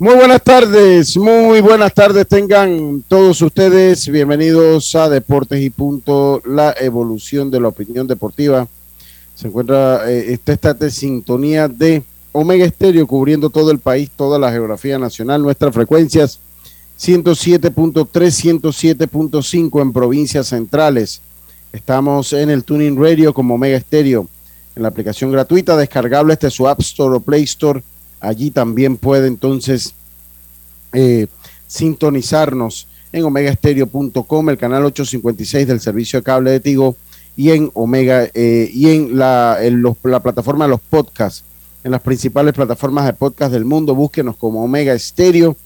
[0.00, 4.08] Muy buenas tardes, muy buenas tardes tengan todos ustedes.
[4.08, 8.66] Bienvenidos a Deportes y Punto, la evolución de la opinión deportiva.
[9.34, 12.02] Se encuentra eh, esta de sintonía de
[12.32, 16.40] Omega Estéreo cubriendo todo el país, toda la geografía nacional, nuestras frecuencias
[16.98, 21.20] 107.3, 107.5 en provincias centrales.
[21.74, 24.26] Estamos en el Tuning Radio como Omega Estéreo,
[24.74, 27.82] en la aplicación gratuita descargable este su App Store o Play Store
[28.20, 29.94] Allí también puede entonces
[30.92, 31.26] eh,
[31.66, 36.96] sintonizarnos en omegaestereo.com, el canal 856 del servicio de cable de Tigo
[37.36, 39.58] y en Omega eh, y en, la,
[40.02, 41.44] la plataforma de los podcasts,
[41.82, 43.94] en las principales plataformas de podcast del mundo.
[43.94, 45.56] Búsquenos como Omega Estéreo.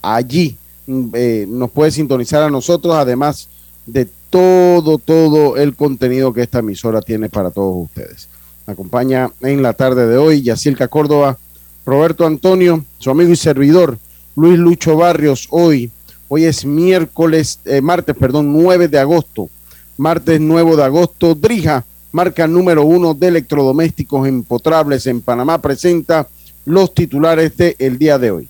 [0.00, 3.48] Allí mm, eh, nos puede sintonizar a nosotros, además
[3.86, 8.28] de todo, todo el contenido que esta emisora tiene para todos ustedes.
[8.66, 11.38] Me acompaña en la tarde de hoy Yacilca Córdoba
[11.86, 13.98] Roberto Antonio, su amigo y servidor,
[14.36, 15.90] Luis Lucho Barrios, hoy,
[16.28, 19.48] hoy es miércoles, eh, martes, perdón, 9 de agosto,
[19.96, 26.28] martes 9 de agosto, Drija, marca número uno de electrodomésticos empotrables en Panamá, presenta
[26.64, 28.48] los titulares del el día de hoy.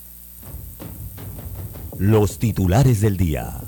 [1.98, 3.61] Los titulares del día.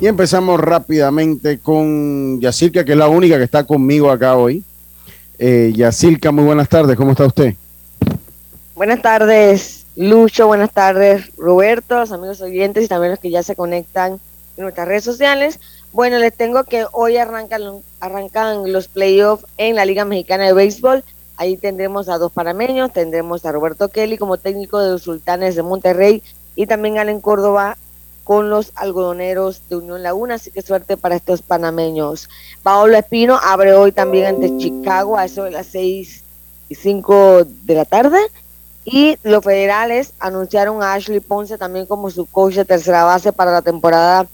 [0.00, 4.62] Y empezamos rápidamente con Yacirca, que es la única que está conmigo acá hoy.
[5.38, 7.54] Eh, Yacilca, muy buenas tardes, ¿cómo está usted?
[8.74, 13.54] Buenas tardes, Lucho, buenas tardes, Roberto, los amigos oyentes y también los que ya se
[13.54, 14.18] conectan
[14.56, 15.60] en nuestras redes sociales.
[15.92, 17.62] Bueno, les tengo que hoy arrancan,
[18.00, 21.04] arrancan los playoffs en la Liga Mexicana de Béisbol.
[21.36, 25.62] Ahí tendremos a dos panameños, tendremos a Roberto Kelly como técnico de los Sultanes de
[25.62, 26.24] Monterrey
[26.56, 27.76] y también Allen Córdoba
[28.24, 32.28] con los algodoneros de Unión Laguna, así que suerte para estos panameños.
[32.64, 36.24] Paolo Espino abre hoy también ante Chicago a eso de las seis
[36.68, 38.18] y cinco de la tarde.
[38.84, 43.52] Y los federales anunciaron a Ashley Ponce también como su coach de tercera base para
[43.52, 44.26] la temporada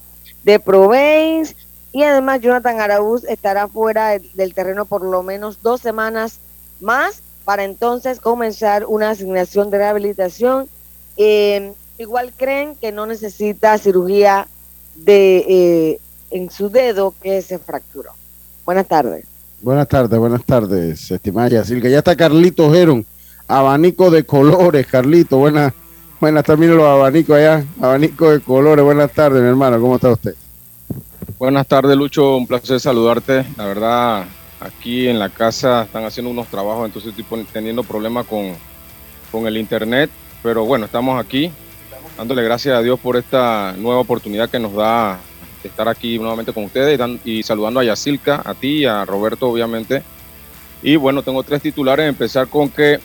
[0.42, 1.54] de Provence.
[1.92, 6.38] Y además Jonathan Araúz estará fuera del terreno por lo menos dos semanas
[6.80, 10.68] más para entonces comenzar una asignación de rehabilitación.
[11.16, 14.48] Eh, igual creen que no necesita cirugía
[14.94, 16.00] de eh,
[16.30, 18.10] en su dedo que se fracturó.
[18.64, 19.24] Buenas tardes.
[19.62, 21.88] Buenas tardes, buenas tardes, estimada Yacirca.
[21.88, 23.04] Ya está Carlito Geron,
[23.50, 25.38] abanico de colores, Carlito.
[25.38, 25.72] Buenas,
[26.20, 28.84] buenas tardes, los abanicos allá, abanico de colores.
[28.84, 30.34] Buenas tardes, mi hermano, ¿cómo está usted?
[31.36, 33.44] Buenas tardes, Lucho, un placer saludarte.
[33.56, 34.24] La verdad,
[34.60, 38.52] aquí en la casa están haciendo unos trabajos, entonces estoy teniendo problemas con,
[39.32, 40.10] con el internet,
[40.44, 41.50] pero bueno, estamos aquí
[42.16, 45.18] dándole gracias a Dios por esta nueva oportunidad que nos da
[45.64, 50.04] estar aquí nuevamente con ustedes y, saludando a Yacilca, a ti y a Roberto, obviamente.
[50.82, 52.08] Y bueno, tengo tres titulares.
[52.08, 53.00] Empezar con que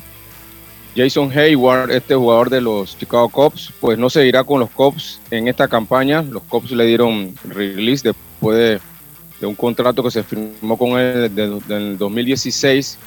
[0.96, 5.48] Jason Hayward, este jugador de los Chicago Cubs, pues no seguirá con los Cubs en
[5.48, 6.22] esta campaña.
[6.22, 11.62] Los Cubs le dieron release después de, un contrato que se firmó con él en
[11.72, 12.98] el 2016.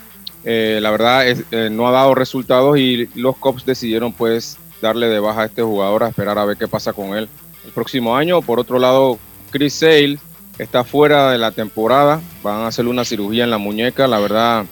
[0.44, 5.08] Eh, la verdad es, eh, no ha dado resultados y los Cubs decidieron pues darle
[5.08, 7.28] de baja a este jugador, a esperar a ver qué pasa con él
[7.64, 8.42] el próximo año.
[8.42, 9.18] Por otro lado,
[9.50, 10.18] Chris Sale
[10.58, 14.66] está fuera de la temporada, van a hacerle una cirugía en la muñeca, la verdad,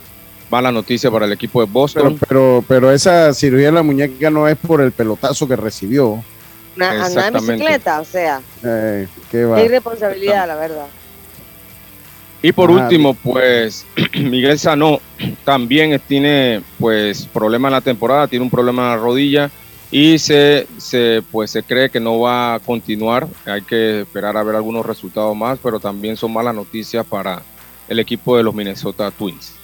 [0.51, 2.19] mala noticia para el equipo de Boston.
[2.29, 6.23] Pero, pero, esa cirugía en la muñeca no es por el pelotazo que recibió.
[6.79, 8.41] Andar en bicicleta, o sea.
[8.62, 9.62] Eh, qué va.
[9.62, 10.87] irresponsabilidad, la verdad.
[12.43, 15.01] Y por último, pues Miguel Sanó
[15.45, 19.51] también tiene pues problema en la temporada, tiene un problema en la rodilla
[19.91, 23.27] y se, se, pues, se cree que no va a continuar.
[23.47, 27.43] Hay que esperar a ver algunos resultados más, pero también son malas noticias para
[27.89, 29.54] el equipo de los Minnesota Twins.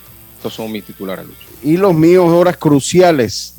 [0.43, 1.25] Estos son mis titulares.
[1.63, 3.55] Y los míos, horas cruciales,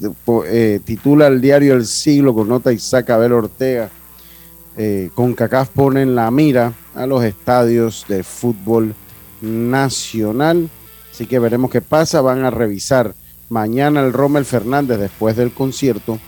[0.45, 3.89] eh, titula el diario El Siglo con nota Isaac Abel Ortega.
[4.75, 8.95] Eh, con CACAF ponen la mira a los estadios de fútbol
[9.39, 10.69] nacional.
[11.09, 12.19] Así que veremos qué pasa.
[12.19, 13.15] Van a revisar
[13.47, 16.19] mañana el Rommel Fernández después del concierto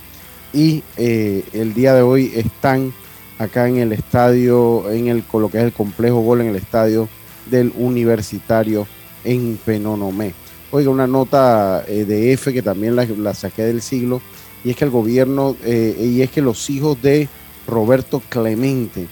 [0.54, 2.94] y eh, el día de hoy están
[3.38, 7.10] acá en el estadio, en el, lo que es el complejo gol en el estadio
[7.50, 8.86] del Universitario
[9.22, 10.45] en Penonomé.
[10.72, 14.20] Oiga, una nota eh, de F que también la, saqué del siglo,
[14.64, 17.28] y es que el gobierno, eh, y es que los hijos de
[17.68, 19.06] Roberto Clemente,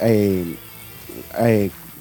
[0.00, 0.44] eh,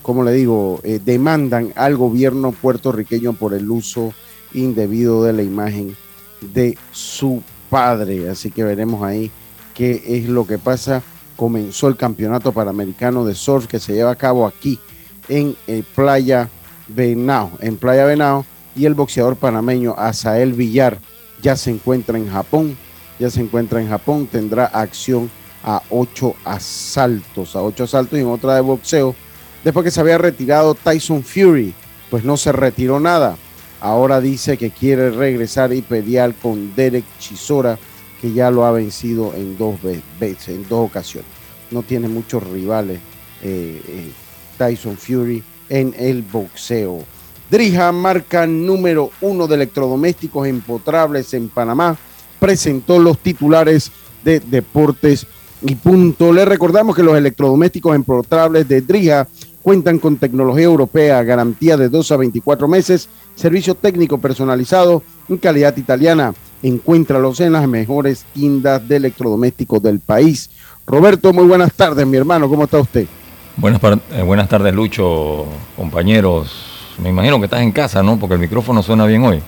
[0.01, 4.13] como le digo, demandan al gobierno puertorriqueño por el uso
[4.53, 5.95] indebido de la imagen
[6.41, 8.29] de su padre.
[8.29, 9.29] Así que veremos ahí
[9.75, 11.03] qué es lo que pasa.
[11.35, 14.79] Comenzó el campeonato panamericano de surf que se lleva a cabo aquí
[15.27, 15.55] en
[15.93, 16.49] Playa
[16.87, 18.45] Venao, en Playa Venao
[18.77, 20.99] y el boxeador panameño Asael Villar
[21.41, 22.77] ya se encuentra en Japón,
[23.19, 25.29] ya se encuentra en Japón, tendrá acción
[25.63, 29.15] a ocho asaltos, a ocho asaltos y en otra de boxeo,
[29.63, 31.73] después que se había retirado Tyson Fury,
[32.09, 33.37] pues no se retiró nada,
[33.81, 37.77] ahora dice que quiere regresar y pelear con Derek Chisora,
[38.21, 39.75] que ya lo ha vencido en dos
[40.19, 41.29] veces, en dos ocasiones,
[41.71, 42.99] no tiene muchos rivales
[43.43, 44.11] eh, eh,
[44.57, 47.03] Tyson Fury en el boxeo.
[47.49, 51.95] Drija, marca número uno de electrodomésticos empotrables en Panamá,
[52.39, 53.89] presentó los titulares
[54.23, 55.25] de Deportes
[55.61, 56.33] y punto.
[56.33, 59.27] Le recordamos que los electrodomésticos empotrables de Drija
[59.61, 65.75] cuentan con tecnología europea, garantía de 2 a 24 meses, servicio técnico personalizado en calidad
[65.77, 66.33] italiana.
[66.61, 70.49] Encuéntralos en las mejores tiendas de electrodomésticos del país.
[70.85, 72.49] Roberto, muy buenas tardes, mi hermano.
[72.49, 73.07] ¿Cómo está usted?
[73.55, 75.45] Buenas, eh, buenas tardes, Lucho,
[75.75, 78.17] compañeros me imagino que estás en casa, ¿no?
[78.17, 79.41] Porque el micrófono suena bien hoy.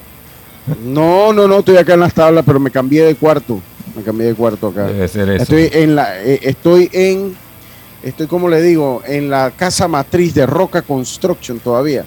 [0.84, 3.60] No, no, no, estoy acá en las tablas, pero me cambié de cuarto.
[3.96, 4.86] Me cambié de cuarto acá.
[4.86, 5.44] Debe ser eso.
[5.44, 7.36] Estoy en la, eh, estoy en,
[8.04, 12.06] estoy como le digo, en la casa matriz de Roca Construction todavía.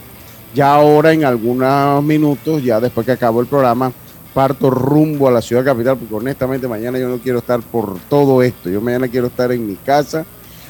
[0.55, 3.91] Ya ahora en algunos minutos, ya después que acabo el programa,
[4.33, 8.43] parto rumbo a la ciudad capital, porque honestamente mañana yo no quiero estar por todo
[8.43, 8.71] esto.
[8.71, 10.25] Yo mañana quiero estar en mi casa.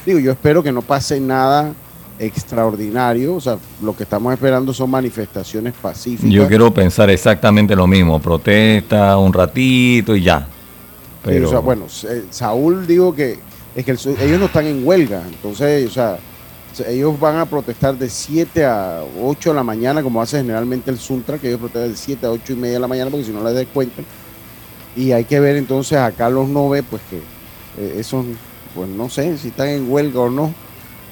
[0.05, 1.73] Digo, yo espero que no pase nada
[2.19, 3.35] extraordinario.
[3.35, 6.31] O sea, lo que estamos esperando son manifestaciones pacíficas.
[6.31, 8.19] Yo quiero pensar exactamente lo mismo.
[8.19, 10.47] Protesta un ratito y ya.
[11.23, 11.61] Pero...
[11.61, 13.39] bueno, eh, Saúl digo que
[13.75, 15.23] es que ellos no están en huelga.
[15.27, 16.17] Entonces, o sea,
[16.87, 20.97] ellos van a protestar de 7 a 8 de la mañana, como hace generalmente el
[20.97, 23.31] Suntra, que ellos protestan de 7 a 8 y media de la mañana, porque si
[23.31, 24.05] no les descuentan.
[24.95, 28.23] Y hay que ver entonces acá los nove, pues que eh, eso,
[28.75, 30.53] pues no sé si están en huelga o no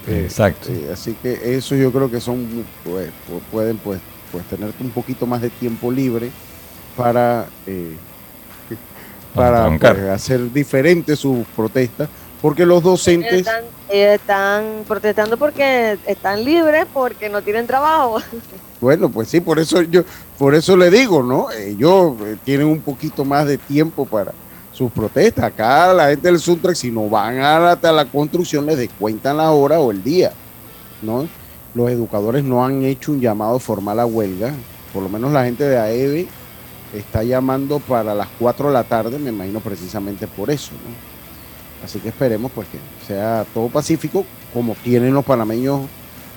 [0.07, 0.69] eh, Exacto.
[0.91, 3.09] así que eso yo creo que son, pues,
[3.51, 3.99] pueden pues,
[4.31, 6.31] pues tener un poquito más de tiempo libre
[6.95, 7.95] para, eh,
[9.35, 12.09] para pues, hacer diferente sus protestas,
[12.41, 13.47] porque los docentes...
[13.89, 18.21] Están, protestando porque están libres, porque no tienen trabajo.
[18.81, 20.01] Bueno, pues sí, por eso yo,
[20.39, 21.51] por eso le digo, ¿no?
[21.51, 24.31] Ellos eh, tienen un poquito más de tiempo para,
[24.71, 25.45] sus protestas.
[25.45, 29.79] Acá la gente del Suntrex, si no van a la, construcción, les descuentan la hora
[29.79, 30.31] o el día.
[31.01, 31.27] ¿no?
[31.73, 34.53] Los educadores no han hecho un llamado formal a huelga.
[34.93, 36.27] Por lo menos la gente de AEVE
[36.93, 40.71] está llamando para las 4 de la tarde, me imagino precisamente por eso.
[41.83, 42.77] Así que esperemos pues que
[43.07, 45.81] sea todo pacífico, como tienen los panameños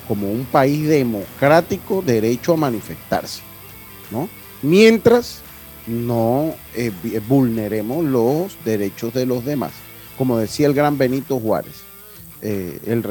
[0.06, 3.40] como un país democrático derecho a manifestarse.
[4.10, 4.28] ¿no?
[4.62, 5.42] Mientras
[5.86, 9.72] no eh, eh, vulneremos los derechos de los demás.
[10.16, 11.74] Como decía el gran Benito Juárez.
[12.42, 13.02] Eh, el,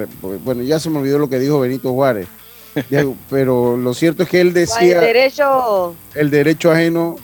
[0.44, 2.28] bueno, ya se me olvidó lo que dijo Benito Juárez.
[3.30, 5.00] pero lo cierto es que él decía...
[5.00, 5.96] El derecho...
[6.16, 7.18] El derecho ajeno...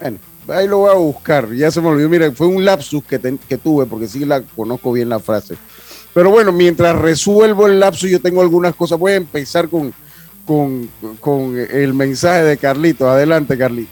[0.00, 0.18] Bueno,
[0.48, 1.52] ahí lo voy a buscar.
[1.52, 2.08] Ya se me olvidó.
[2.08, 5.56] Mira, fue un lapsus que, que tuve, porque sí la conozco bien la frase.
[6.12, 8.98] Pero bueno, mientras resuelvo el lapsus, yo tengo algunas cosas.
[8.98, 9.94] Voy a empezar con,
[10.44, 10.88] con,
[11.20, 13.08] con el mensaje de Carlito.
[13.08, 13.90] Adelante, Carlito.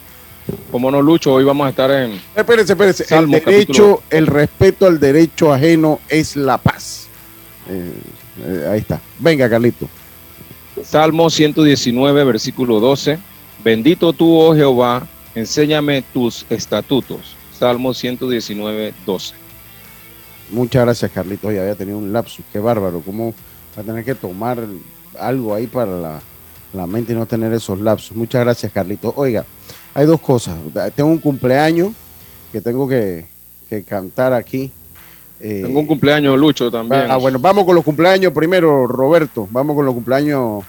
[0.70, 2.20] Como no, Lucho, hoy vamos a estar en.
[2.34, 3.14] Espérense, espérense.
[3.14, 7.08] el derecho, el respeto al derecho ajeno es la paz.
[7.68, 7.92] Eh,
[8.44, 9.00] eh, ahí está.
[9.18, 9.88] Venga, Carlito.
[10.82, 13.18] Salmo 119, versículo 12.
[13.62, 17.36] Bendito tú, oh Jehová, enséñame tus estatutos.
[17.56, 19.34] Salmo 119, 12.
[20.50, 21.52] Muchas gracias, Carlito.
[21.52, 22.44] Ya había tenido un lapsus.
[22.52, 23.00] Qué bárbaro.
[23.00, 23.32] ¿Cómo
[23.76, 24.58] va a tener que tomar
[25.20, 26.20] algo ahí para la,
[26.72, 28.16] la mente y no tener esos lapsos?
[28.16, 29.12] Muchas gracias, Carlito.
[29.16, 29.44] Oiga
[29.94, 30.56] hay dos cosas.
[30.94, 31.92] Tengo un cumpleaños
[32.50, 33.26] que tengo que,
[33.86, 34.70] cantar aquí.
[35.40, 37.10] Eh, tengo un cumpleaños, Lucho, también.
[37.10, 39.48] Ah, bueno, vamos con los cumpleaños primero, Roberto.
[39.50, 40.64] Vamos con los cumpleaños.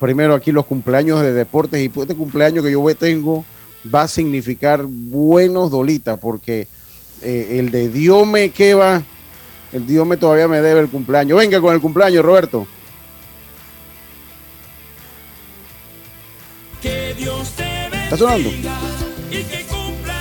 [0.00, 1.80] Primero aquí los cumpleaños de deportes.
[1.80, 3.44] Y este cumpleaños que yo tengo
[3.92, 6.66] va a significar buenos dolitas, porque
[7.22, 9.02] eh, el de Diome que va,
[9.72, 11.38] el Diome todavía me debe el cumpleaños.
[11.38, 12.66] Venga con el cumpleaños, Roberto.
[16.82, 17.67] Que Dios te
[18.08, 18.50] ¿Está sonando?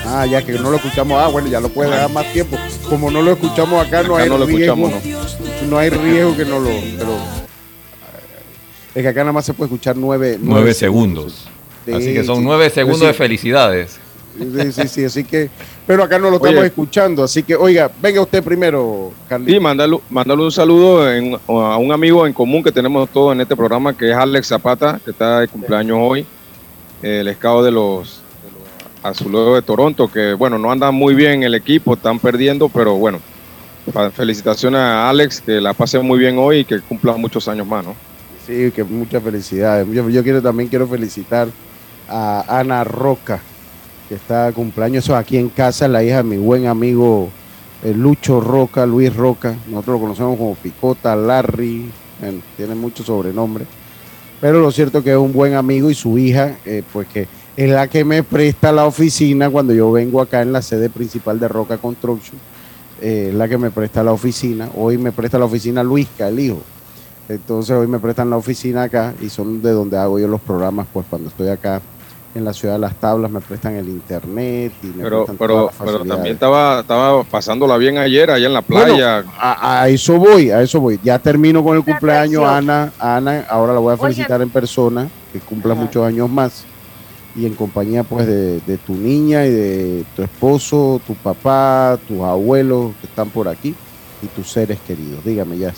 [0.05, 1.17] Ah, ya que no lo escuchamos.
[1.21, 2.57] Ah, bueno, ya lo puede dar más tiempo.
[2.89, 4.91] Como no lo escuchamos acá, no hay riesgo.
[5.69, 5.77] No.
[5.77, 6.69] hay riesgo que no lo.
[6.69, 7.17] Pero,
[8.95, 11.47] es que acá nada más se puede escuchar nueve, nueve, segundos.
[11.93, 12.41] Así que son sí.
[12.43, 13.99] nueve segundos Sí, de felicidades.
[14.37, 15.49] Sí, sí, sí, así que,
[15.87, 16.67] pero acá no lo estamos Oye.
[16.67, 19.53] escuchando, así que, oiga, venga usted primero, Carlitos.
[19.55, 23.41] Sí, mándale, mándale un saludo en- a un amigo en común que tenemos todos en
[23.41, 26.23] este programa, que es Alex Zapata, que está de cumpleaños hoy,
[27.01, 31.55] el escado de los, los Azulejos de Toronto, que bueno, no andan muy bien el
[31.55, 33.19] equipo, están perdiendo, pero bueno,
[34.13, 37.85] felicitaciones a Alex, que la pase muy bien hoy y que cumpla muchos años más,
[37.85, 37.95] ¿no?
[38.45, 39.87] Sí, que muchas felicidades.
[39.91, 41.49] Yo, también quiero felicitar
[42.07, 43.39] a Ana Roca,
[44.07, 47.29] que está cumpleaños aquí en casa, la hija de mi buen amigo
[47.83, 49.55] eh, Lucho Roca, Luis Roca.
[49.67, 51.89] Nosotros lo conocemos como Picota, Larry,
[52.55, 53.67] tiene muchos sobrenombres.
[54.39, 57.69] Pero lo cierto que es un buen amigo y su hija, eh, pues que es
[57.69, 61.47] la que me presta la oficina cuando yo vengo acá en la sede principal de
[61.47, 62.39] Roca Construction.
[63.01, 64.69] eh, es la que me presta la oficina.
[64.75, 66.61] Hoy me presta la oficina Luisca, el hijo.
[67.29, 70.87] Entonces hoy me prestan la oficina acá y son de donde hago yo los programas,
[70.93, 71.81] pues cuando estoy acá
[72.37, 76.05] en la ciudad de Las Tablas me prestan el internet y me Pero, prestan pero,
[76.05, 79.23] también estaba, estaba pasándola bien ayer allá en la playa.
[79.39, 80.99] A, a eso voy, a eso voy.
[81.03, 82.43] Ya termino con el Una cumpleaños.
[82.43, 82.91] Ana.
[82.99, 85.81] Ana, ahora la voy a felicitar en persona, que cumpla Ajá.
[85.81, 86.63] muchos años más.
[87.35, 92.21] Y en compañía, pues, de, de tu niña y de tu esposo, tu papá, tus
[92.21, 93.75] abuelos que están por aquí
[94.23, 95.23] y tus seres queridos.
[95.23, 95.71] Dígame, ya.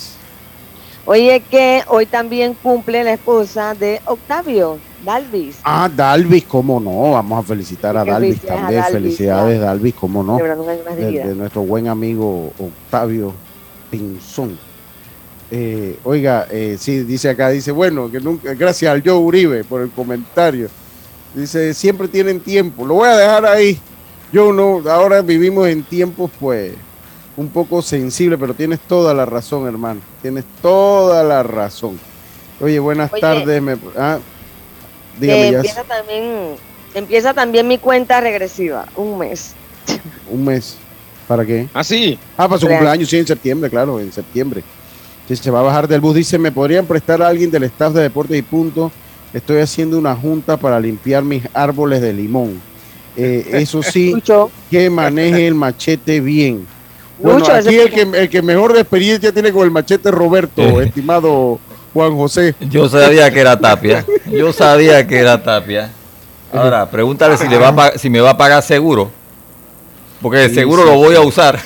[1.05, 5.57] Oye, que hoy también cumple la esposa de Octavio, Dalvis.
[5.63, 7.11] Ah, Dalvis, cómo no.
[7.11, 8.81] Vamos a felicitar a Dalvis a también.
[8.81, 10.37] Dalvis, Felicidades, Dalvis, cómo no.
[10.37, 13.33] de nuestro buen amigo Octavio
[13.89, 14.57] Pinzón.
[15.51, 19.81] Eh, oiga, eh, sí, dice acá, dice, bueno, que nunca, gracias al Joe Uribe por
[19.81, 20.69] el comentario.
[21.33, 22.85] Dice, siempre tienen tiempo.
[22.85, 23.79] Lo voy a dejar ahí.
[24.31, 26.73] Yo no, ahora vivimos en tiempos, pues,
[27.35, 30.01] un poco sensibles, pero tienes toda la razón, hermano.
[30.21, 31.99] Tienes toda la razón.
[32.61, 33.21] Oye, buenas Oye.
[33.21, 33.61] tardes.
[33.61, 34.19] Me, ah,
[35.19, 36.55] dígame ya, empieza también,
[36.93, 39.53] empieza también mi cuenta regresiva, un mes.
[40.29, 40.77] un mes.
[41.27, 41.67] ¿Para qué?
[41.73, 42.17] Ah, sí.
[42.35, 42.79] Ah, para su Cumpleaños.
[42.79, 44.63] cumpleaños, sí, en septiembre, claro, en septiembre.
[45.27, 46.15] Sí, se va a bajar del bus.
[46.15, 48.91] Dice, ¿me podrían prestar a alguien del staff de Deportes y Punto?
[49.31, 52.59] Estoy haciendo una junta para limpiar mis árboles de limón.
[53.15, 56.65] Eh, eso sí, Lucho, que maneje el machete bien.
[57.19, 60.81] Bueno, Lucho, aquí el que, el que mejor de experiencia tiene con el machete Roberto,
[60.81, 61.59] estimado
[61.93, 62.55] Juan José.
[62.59, 64.05] Yo sabía que era Tapia.
[64.25, 65.91] Yo sabía que era Tapia.
[66.51, 69.11] Ahora, pregúntale si, le va a si me va a pagar seguro.
[70.21, 70.89] Porque seguro sí.
[70.89, 71.59] lo voy a usar.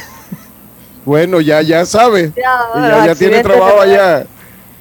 [1.05, 2.31] Bueno, ya, ya sabe.
[2.35, 4.25] ya, Y ya, ya tiene trabajo allá.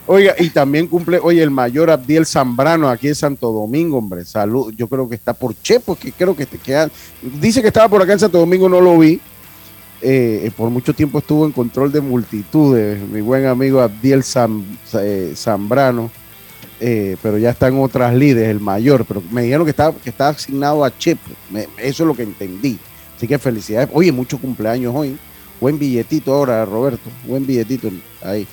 [0.06, 4.24] Oiga, y también cumple, oye, el mayor Abdiel Zambrano aquí en Santo Domingo, hombre.
[4.24, 6.90] Salud, yo creo que está por Chepo, que creo que te queda.
[7.22, 9.20] Dice que estaba por acá en Santo Domingo, no lo vi.
[10.04, 14.24] Eh, por mucho tiempo estuvo en control de multitudes, mi buen amigo Abdiel
[15.00, 16.10] eh, Zambrano.
[16.80, 19.04] eh, pero ya está en otras líderes, el mayor.
[19.04, 20.92] Pero me dijeron que estaba, que estaba asignado a.
[21.50, 22.78] Me- eso es lo que entendí.
[23.16, 23.88] Así que felicidades.
[23.92, 25.16] Oye, muchos cumpleaños hoy.
[25.60, 27.08] Buen billetito ahora, Roberto.
[27.24, 27.88] Buen billetito
[28.24, 28.44] ahí.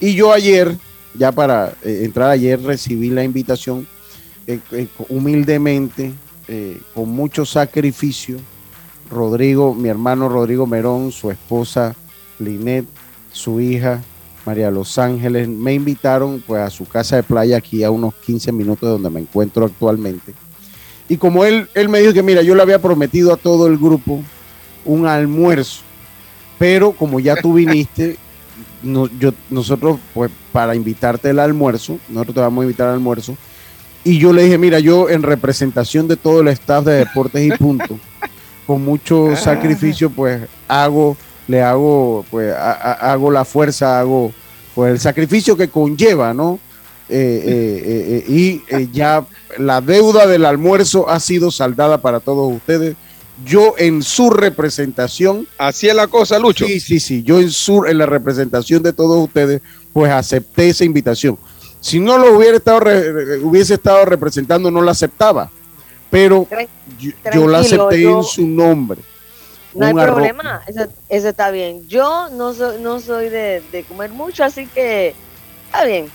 [0.00, 0.76] Y yo ayer,
[1.14, 3.86] ya para entrar ayer, recibí la invitación
[5.08, 6.12] humildemente,
[6.94, 8.36] con mucho sacrificio.
[9.10, 11.94] Rodrigo, mi hermano Rodrigo Merón, su esposa
[12.38, 12.84] Linet,
[13.32, 14.02] su hija
[14.46, 18.50] María Los Ángeles, me invitaron pues a su casa de playa aquí a unos 15
[18.52, 20.32] minutos de donde me encuentro actualmente.
[21.08, 23.76] Y como él, él me dijo que mira, yo le había prometido a todo el
[23.78, 24.20] grupo
[24.84, 25.82] un almuerzo,
[26.58, 28.16] pero como ya tú viniste,
[28.82, 33.36] no- yo, nosotros, pues, para invitarte el almuerzo, nosotros te vamos a invitar al almuerzo.
[34.04, 37.50] Y yo le dije, mira, yo en representación de todo el staff de Deportes y
[37.58, 37.98] Punto,
[38.68, 41.16] con mucho sacrificio, pues hago,
[41.48, 44.30] le hago, pues a- a- hago la fuerza, hago,
[44.74, 46.60] pues el sacrificio que conlleva, ¿no?
[47.08, 49.24] Eh, eh, eh, eh, y ya
[49.56, 52.94] la deuda del almuerzo ha sido saldada para todos ustedes.
[53.46, 56.66] Yo en su representación Así es la cosa, Lucho.
[56.66, 57.22] Sí, sí, sí.
[57.22, 59.62] Yo en, su, en la representación de todos ustedes,
[59.94, 61.38] pues acepté esa invitación.
[61.80, 62.80] Si no lo hubiera estado
[63.42, 65.50] hubiese estado representando, no la aceptaba.
[66.10, 66.46] Pero
[66.98, 69.00] yo, yo la acepté yo- en su nombre.
[69.74, 70.14] No hay arroz.
[70.14, 71.86] problema, eso, eso está bien.
[71.88, 75.14] Yo no soy, no soy de, de comer mucho, así que
[75.66, 76.06] está bien.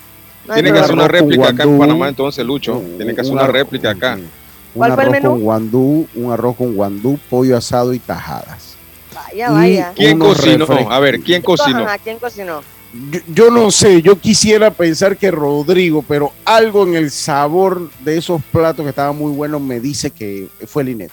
[0.47, 1.77] No hay Tiene que hacer una réplica acá en.
[1.77, 2.77] Panamá, entonces, Lucho.
[2.79, 4.15] Un- Tiene que hacer un una réplica acá.
[4.15, 4.29] Un
[4.73, 5.29] ¿Cuál fue el arroz menú?
[5.35, 8.73] con guandú, un arroz con guandú, pollo asado y tajadas.
[9.13, 9.91] Vaya, vaya.
[9.95, 10.65] ¿Quién cocinó?
[10.65, 10.91] refrescos.
[10.93, 11.83] A ver, ¿quién cocinó?
[11.85, 12.61] Ajá, ¿Quién cocinó?
[13.11, 18.17] Yo, yo no sé, yo quisiera pensar que Rodrigo, pero algo en el sabor de
[18.17, 21.11] esos platos que estaban muy buenos me dice que fue Linet.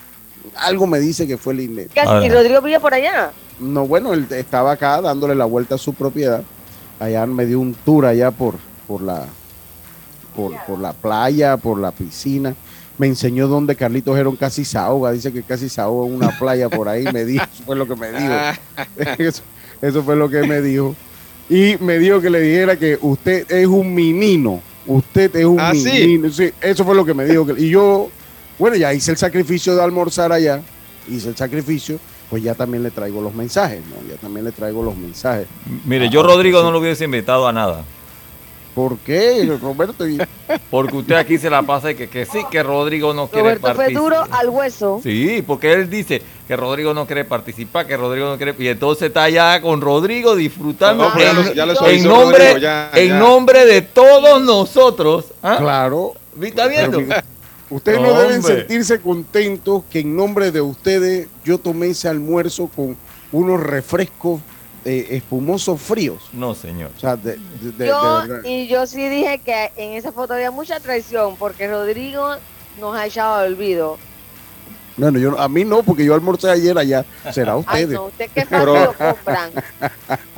[0.57, 1.91] Algo me dice que fue Linet.
[1.93, 2.27] ¿Qué- Ahora.
[2.27, 3.31] ¿Y Rodrigo vive por allá?
[3.59, 6.43] No, bueno, él estaba acá dándole la vuelta a su propiedad.
[6.99, 8.57] Allá me dio un tour allá por,
[8.87, 9.25] por la
[10.37, 12.55] por, por la playa, por la piscina.
[12.99, 15.13] me enseñó dónde Carlitos Gerón casi se ahoga.
[15.13, 17.05] Dice que casi se ahoga en una playa por ahí.
[17.13, 18.35] Me dijo, eso fue lo que me dijo.
[19.19, 19.43] Eso,
[19.81, 20.95] eso fue lo que me dijo.
[21.51, 24.63] Y me dijo que le dijera que usted es un menino.
[24.87, 26.31] Usted es un ¿Ah, menino.
[26.31, 27.45] Sí, eso fue lo que me dijo.
[27.59, 28.09] Y yo,
[28.57, 30.63] bueno, ya hice el sacrificio de almorzar allá.
[31.09, 31.99] Hice el sacrificio.
[32.31, 34.09] Pues ya también le traigo los mensajes, ¿no?
[34.09, 35.49] Ya también le traigo los mensajes.
[35.85, 37.85] Mire, yo Rodrigo no lo hubiese invitado a nada.
[38.75, 40.07] ¿Por qué, Roberto?
[40.09, 40.19] Y-
[40.71, 43.75] Porque usted aquí se la pasa y que, que sí, que Rodrigo no quiere Roberto
[43.75, 44.41] fue duro participar.
[44.41, 45.01] al hueso.
[45.03, 48.55] Sí, porque él dice que Rodrigo no quiere participar, que Rodrigo no quiere.
[48.59, 52.05] Y entonces está allá con Rodrigo disfrutando No, pero ya en, lo- ya lo en
[52.05, 53.19] nombre, Rodrigo, ya, en ya.
[53.19, 55.27] nombre de todos nosotros.
[55.43, 55.57] ¿Ah?
[55.59, 56.13] Claro.
[56.41, 57.01] ¿Está viendo?
[57.71, 62.97] Ustedes no deben sentirse contentos que en nombre de ustedes yo tomé ese almuerzo con
[63.33, 64.41] unos refrescos
[64.85, 66.23] eh, espumosos fríos.
[66.33, 66.91] No, señor.
[66.97, 70.51] O sea, de, de- de- yo, y yo sí dije que en esa foto había
[70.51, 72.37] mucha traición porque Rodrigo
[72.79, 73.99] nos ha echado al olvido.
[74.97, 77.05] Bueno, yo, a mí no, porque yo almorcé ayer allá.
[77.33, 77.89] Será Ay, ustedes.
[77.91, 79.51] no, usted qué fácil compran.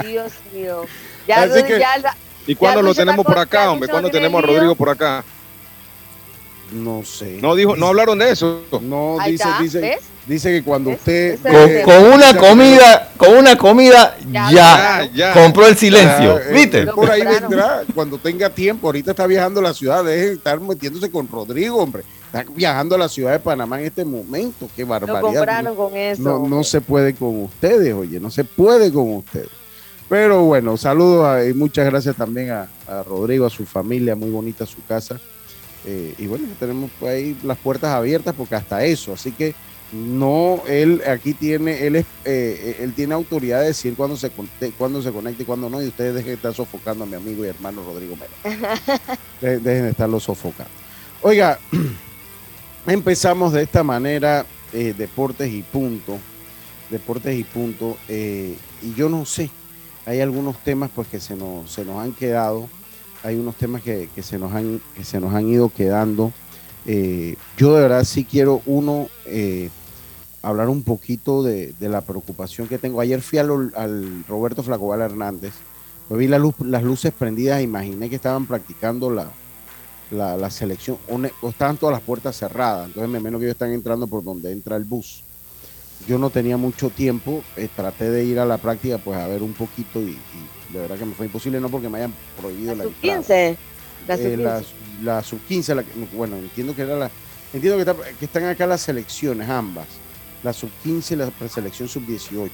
[0.07, 0.83] Dios mío.
[1.27, 3.89] Ya, Así que- ya la- ¿Y cuándo Ya lo tenemos por acá, hombre?
[3.89, 4.47] ¿Cuándo tenemos a.
[4.47, 5.25] Rodrigo por acá?
[6.73, 7.39] No sé.
[7.41, 8.63] No dijo, no hablaron de eso.
[8.81, 10.01] No, Ahí dice, está, dice, ¿ves?
[10.27, 11.39] Dice que cuando usted.
[11.85, 15.33] Con, una comida, con una comida, Ya, ya, Ya, ya.
[15.33, 16.39] compró el silencio.
[16.39, 16.87] Ya, eh, ¿Viste?
[16.87, 18.89] por ahí vendrá cuando tenga tiempo.
[18.89, 20.05] Ahorita está viajando a la ciudad.
[20.05, 22.03] Deje de estar metiéndose con Rodrigo, hombre.
[22.27, 24.69] Está viajando a la ciudad de Panamá en este momento.
[24.75, 25.23] Qué lo barbaridad.
[25.35, 26.23] compraron con eso.
[26.23, 29.49] No, no se puede con ustedes, oye, no se puede con ustedes.
[30.09, 34.31] Pero bueno, saludos a- y muchas gracias también a, a Rodrigo, a su familia, muy
[34.31, 35.19] bonita su casa.
[35.87, 39.55] Eh, y bueno, tenemos ahí las puertas abiertas porque hasta eso, así que
[39.93, 44.31] no, él aquí tiene, él es, eh, él tiene autoridad de decir cuándo se,
[44.79, 47.45] cuándo se conecta y cuándo no, y ustedes dejen de estar sofocando a mi amigo
[47.45, 48.59] y hermano Rodrigo Melo.
[49.41, 50.73] De- dejen de estarlo sofocando.
[51.21, 51.59] Oiga,
[52.87, 56.19] empezamos de esta manera, eh, deportes y punto,
[56.91, 59.51] deportes y punto, eh, y yo no sé,
[60.07, 62.69] hay algunos temas pues que se nos, se nos han quedado,
[63.23, 66.33] hay unos temas que, que se, nos han, que se nos han ido quedando.
[66.87, 69.71] Eh, yo de verdad sí quiero uno eh,
[70.43, 73.01] hablar un poquito de, de la preocupación que tengo.
[73.01, 75.53] Ayer fui al, al Roberto Flacobal Hernández,
[76.11, 79.31] vi la luz, las luces prendidas imaginé que estaban practicando la,
[80.11, 83.73] la, la selección, o, estaban todas las puertas cerradas, entonces me menos que ellos están
[83.73, 85.23] entrando por donde entra el bus.
[86.09, 89.43] Yo no tenía mucho tiempo, eh, traté de ir a la práctica pues a ver
[89.43, 92.75] un poquito y, y de verdad que me fue imposible, no porque me hayan prohibido
[92.75, 93.17] la sub entrada.
[93.19, 93.59] 15.
[94.09, 94.43] La sub Eh, 15.
[94.43, 94.63] la,
[95.15, 97.11] la sub 15, la que- bueno, entiendo que era la,
[97.55, 99.87] entiendo que, está- que están acá las selecciones ambas,
[100.43, 102.53] la sub 15 y la preselección sub 18,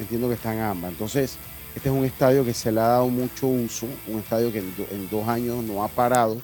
[0.00, 1.36] entiendo que están ambas, entonces
[1.74, 4.76] este es un estadio que se le ha dado mucho uso, un estadio que en,
[4.76, 6.40] do- en dos años no ha parado,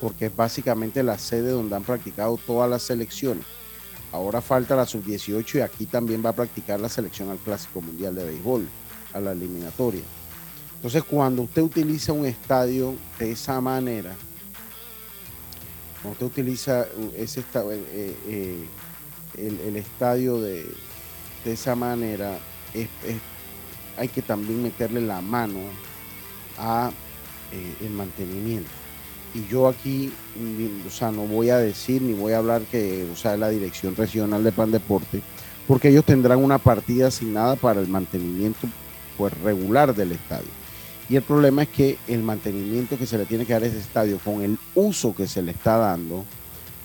[0.00, 3.44] porque es básicamente la sede donde han practicado todas las selecciones.
[4.10, 7.80] Ahora falta la sub 18 y aquí también va a practicar la selección al Clásico
[7.80, 8.68] Mundial de Béisbol,
[9.12, 10.02] a la eliminatoria.
[10.76, 14.14] Entonces, cuando usted utiliza un estadio de esa manera,
[16.02, 18.66] cuando usted utiliza ese esta- eh, eh,
[19.36, 20.66] el, estadio de,
[21.44, 22.38] esa manera,
[22.74, 22.88] es-
[23.96, 25.58] hay que también meterle la mano
[26.58, 26.90] a
[27.52, 28.70] eh, el mantenimiento.
[29.34, 30.12] Y yo aquí,
[30.86, 33.96] o sea, no voy a decir ni voy a hablar que, o sea, la Dirección
[33.96, 35.22] Regional de Pan Deporte,
[35.66, 38.68] porque ellos tendrán una partida asignada para el mantenimiento
[39.16, 40.48] pues regular del estadio.
[41.08, 43.78] Y el problema es que el mantenimiento que se le tiene que dar a ese
[43.78, 46.24] estadio con el uso que se le está dando,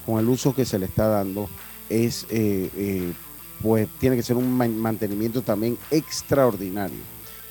[0.05, 1.49] con el uso que se le está dando,
[1.89, 3.13] es eh, eh,
[3.61, 6.99] pues tiene que ser un man- mantenimiento también extraordinario,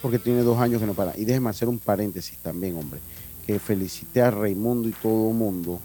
[0.03, 1.17] porque tiene dos años que no para.
[1.19, 3.01] Y déjeme hacer un paréntesis también, hombre,
[3.47, 5.81] que felicité a Raimundo y todo mundo,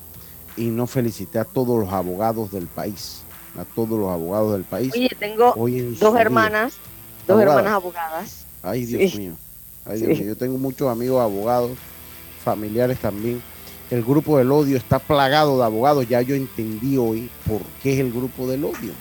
[0.58, 3.22] y no felicité a todos los abogados del país,
[3.58, 4.92] a todos los abogados del país.
[4.94, 5.66] Oye, tengo dos
[6.14, 6.22] día.
[6.22, 6.74] hermanas,
[7.28, 7.58] dos Abogadas.
[7.58, 8.46] hermanas abogadas.
[8.64, 9.18] Ay, Dios Sí.
[9.18, 9.34] mío.
[9.86, 10.06] Ay, Sí.
[10.06, 10.28] Dios mío.
[10.30, 11.72] Yo tengo muchos amigos abogados,
[12.44, 13.42] familiares también.
[13.91, 16.08] El grupo del odio está plagado de abogados.
[16.08, 18.93] Ya yo entendí hoy por qué es el grupo del odio.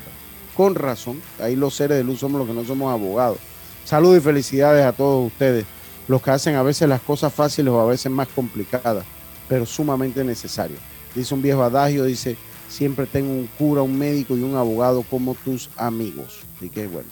[0.57, 1.22] Con razón.
[1.40, 3.38] Ahí los seres de luz somos los que no somos abogados.
[3.85, 5.64] Saludos y felicidades a todos ustedes.
[6.09, 9.05] Los que hacen a veces las cosas fáciles o a veces más complicadas,
[9.48, 10.81] pero sumamente necesarias.
[11.14, 12.37] Dice un viejo adagio, dice,
[12.68, 16.40] siempre tengo un cura, un médico y un abogado como tus amigos.
[16.57, 17.09] Así que bueno.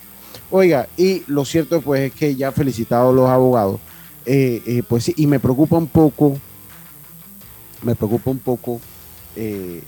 [0.50, 3.78] Oiga, y lo cierto pues es que ya felicitado a los abogados,
[4.26, 6.38] eh, eh, pues sí, y me preocupa un poco,
[7.82, 8.80] me preocupa un poco,
[9.36, 9.82] eh,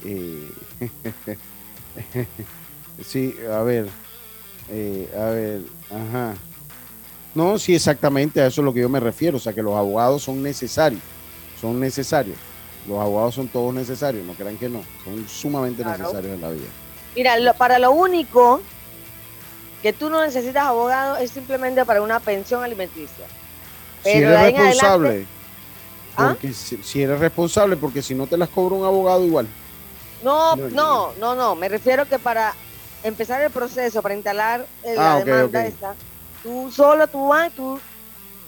[0.81, 2.27] eh,
[3.05, 3.87] sí, a ver,
[4.71, 6.35] eh, a ver, ajá.
[7.35, 9.77] No, sí, exactamente, a eso es lo que yo me refiero, o sea, que los
[9.77, 11.03] abogados son necesarios,
[11.61, 12.37] son necesarios.
[12.89, 15.99] Los abogados son todos necesarios, no crean que no, son sumamente Claro.
[15.99, 16.67] necesarios en la vida.
[17.15, 18.61] Mira, lo- para lo único
[19.83, 23.27] que tú no necesitas abogado es simplemente para una pensión alimenticia.
[24.03, 25.40] si Pero eres ahí en responsable, adelante-
[26.21, 26.29] ¿Ah?
[26.31, 29.47] porque si, si eres responsable, porque si no te las cobra un abogado igual.
[30.23, 31.55] No, No, no, no, no.
[31.55, 32.55] Me refiero que para
[33.03, 35.67] empezar el proceso, para instalar eh, Ah, la ok, demanda ok.
[35.67, 35.95] esta,
[36.43, 37.81] tú solo tú vas, tú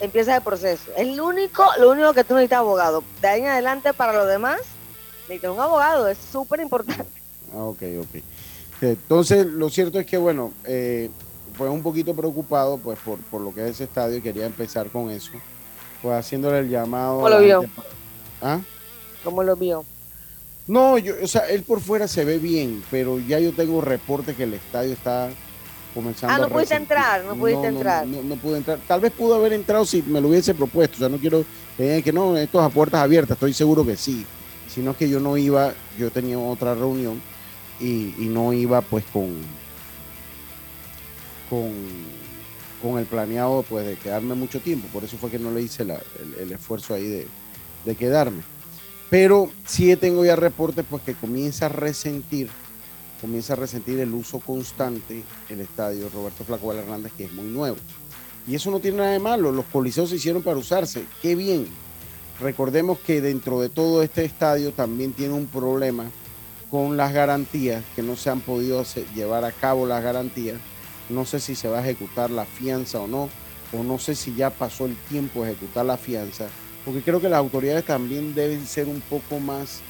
[0.01, 0.91] empiezas el proceso.
[0.97, 3.03] Es lo único, lo único que tú necesitas abogado.
[3.21, 4.61] De ahí en adelante, para lo demás,
[5.29, 6.09] necesitas un abogado.
[6.09, 7.05] Es súper importante.
[7.55, 8.23] Ah, ok, ok.
[8.83, 11.09] Entonces, lo cierto es que, bueno, eh,
[11.57, 14.89] fue un poquito preocupado pues por, por lo que es ese estadio y quería empezar
[14.89, 15.31] con eso.
[16.03, 17.17] Pues haciéndole el llamado.
[17.17, 17.65] ¿Cómo a lo vio?
[18.43, 18.61] ¿Ah?
[19.25, 19.85] Como lo vio.
[20.67, 24.35] No, yo, o sea, él por fuera se ve bien, pero ya yo tengo reporte
[24.35, 25.31] que el estadio está
[25.95, 28.07] comenzando Ah, no a pudiste entrar, no pudiste entrar.
[28.07, 28.79] No, no pude entrar.
[28.87, 30.97] Tal vez pudo haber entrado si me lo hubiese propuesto.
[30.97, 31.45] O sea, no quiero
[31.79, 33.37] digan que no, esto es a puertas abiertas.
[33.37, 34.27] Estoy seguro que sí.
[34.69, 37.21] Sino que yo no iba, yo tenía otra reunión
[37.79, 39.37] y, y no iba pues con,
[41.51, 41.73] con,
[42.83, 44.89] con el planeado pues de quedarme mucho tiempo.
[44.93, 47.27] Por eso fue que no le hice el, esfuerzo ahí de,
[47.85, 48.43] de quedarme.
[49.09, 52.49] Pero sí tengo ya reportes pues que comienza a resentir,
[53.21, 57.77] comienza a resentir el uso constante el estadio Roberto Flaco Hernández, que es muy nuevo.
[58.47, 61.67] Y eso no tiene nada de malo, los coliseos se hicieron para usarse, qué bien.
[62.41, 66.11] Recordemos que dentro de todo este estadio también tiene un problema
[66.71, 68.83] con las garantías, que no se han podido
[69.15, 70.59] llevar a cabo las garantías.
[71.09, 73.29] No sé si se va a ejecutar la fianza o no,
[73.73, 76.47] o no sé si ya pasó el tiempo de ejecutar la fianza,
[76.85, 79.81] porque creo que las autoridades también deben ser un poco más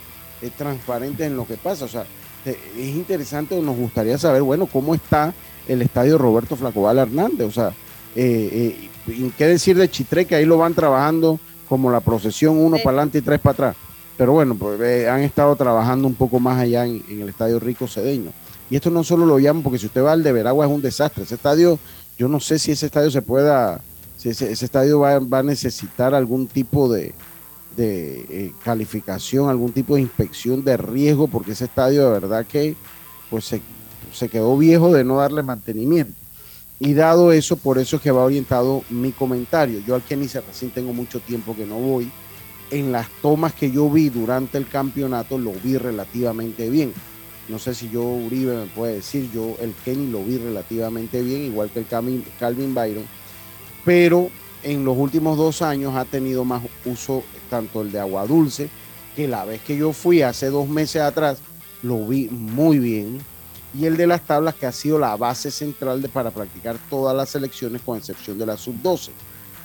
[0.40, 1.84] eh, transparentes en lo que pasa.
[1.84, 2.04] O sea,
[2.44, 5.32] es interesante, nos gustaría saber, bueno, cómo está
[5.68, 7.46] el estadio Roberto Flacobal Hernández.
[7.46, 7.68] O sea,
[8.16, 12.58] eh, eh, y qué decir de Chitré, que ahí lo van trabajando como la procesión,
[12.58, 12.82] uno Sí.
[12.82, 13.76] para adelante y tres para atrás.
[14.18, 17.86] Pero bueno, pues han estado trabajando un poco más allá en, en el estadio Rico
[17.88, 18.30] Cedeño.
[18.72, 20.80] Y esto no solo lo llaman porque si usted va al de Veragua es un
[20.80, 21.24] desastre.
[21.24, 21.78] Ese estadio,
[22.16, 23.82] yo no sé si ese estadio se pueda,
[24.16, 27.12] si ese, estadio va, va a necesitar algún tipo de,
[27.76, 32.74] de eh, calificación, algún tipo de inspección de riesgo, porque ese estadio de verdad que
[33.28, 33.60] pues se,
[34.10, 36.14] se quedó viejo de no darle mantenimiento.
[36.78, 39.80] Y dado eso, por eso es que va orientado mi comentario.
[39.86, 42.10] Yo al Kenny recién tengo mucho tiempo que no voy.
[42.70, 46.94] En las tomas que yo vi durante el campeonato lo vi relativamente bien.
[47.48, 51.42] No sé si yo, Uribe, me puede decir, yo el Kenny lo vi relativamente bien,
[51.42, 53.04] igual que el Calvin, Calvin Byron.
[53.84, 54.30] Pero
[54.62, 58.70] en los últimos dos años ha tenido más uso tanto el de agua dulce,
[59.16, 61.38] que la vez que yo fui hace dos meses atrás,
[61.82, 63.18] lo vi muy bien.
[63.78, 67.16] Y el de las tablas, que ha sido la base central de, para practicar todas
[67.16, 69.10] las selecciones, con excepción de la sub-12.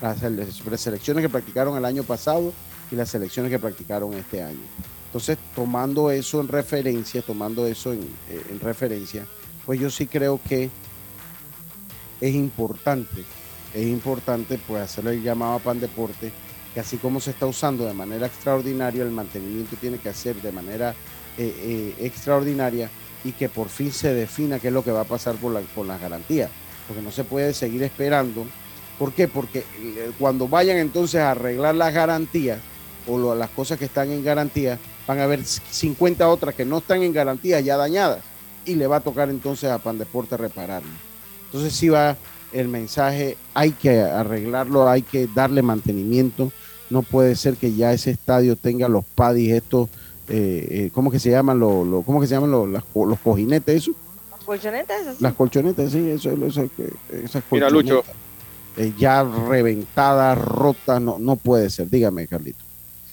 [0.02, 2.54] Las sele- selecciones que practicaron el año pasado
[2.92, 4.60] y las selecciones que practicaron este año.
[5.08, 9.26] Entonces, tomando eso en referencia, tomando eso en, eh, en referencia,
[9.66, 10.70] pues yo sí creo que
[12.20, 13.24] es importante,
[13.74, 16.32] es importante pues hacerle el llamado a Pan Deporte,
[16.74, 20.52] que así como se está usando de manera extraordinaria, el mantenimiento tiene que hacer de
[20.52, 20.92] manera
[21.38, 22.90] eh, eh, extraordinaria
[23.24, 25.62] y que por fin se defina qué es lo que va a pasar por, la,
[25.62, 26.50] por las garantías,
[26.88, 28.46] porque no se puede seguir esperando.
[29.00, 29.28] ¿Por qué?
[29.28, 29.64] Porque
[30.18, 32.60] cuando vayan entonces a arreglar las garantías
[33.08, 37.02] o las cosas que están en garantía, van a haber 50 otras que no están
[37.02, 38.20] en garantía ya dañadas
[38.66, 40.90] y le va a tocar entonces a Pan Deporte repararlo.
[41.46, 42.18] Entonces sí va
[42.52, 46.52] el mensaje, hay que arreglarlo, hay que darle mantenimiento,
[46.90, 49.90] no puede ser que ya ese estadio tenga los padis estos,
[50.30, 51.60] eh, eh, ¿cómo que se llaman?
[51.60, 53.92] Los, los- ¿Cómo que se llaman los, los cojinetes eso?
[54.32, 55.08] ¿Las colchonetas?
[55.08, 55.18] Así?
[55.24, 56.70] Las colchonetas, sí, eso, eso, eso-
[57.12, 58.04] esas Mira, Lucho.
[58.04, 58.16] colchonetas,
[58.78, 61.90] eh, ya reventadas, rotas, no, no puede ser.
[61.90, 62.64] Dígame, Carlito.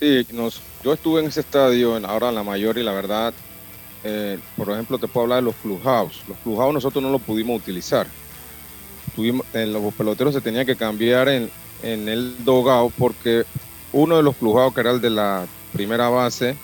[0.00, 3.32] Sí, nos, yo estuve en ese estadio ahora en la mayor y la verdad,
[4.02, 6.26] eh, por ejemplo, te puedo hablar de los clubhouse.
[6.28, 8.08] Los clubhouse nosotros no los pudimos utilizar.
[9.14, 11.50] Tuvimos, eh, los peloteros se tenían que cambiar en,
[11.82, 13.46] en el dogao porque
[13.92, 16.62] uno de los clubhouse, que era el de la primera base,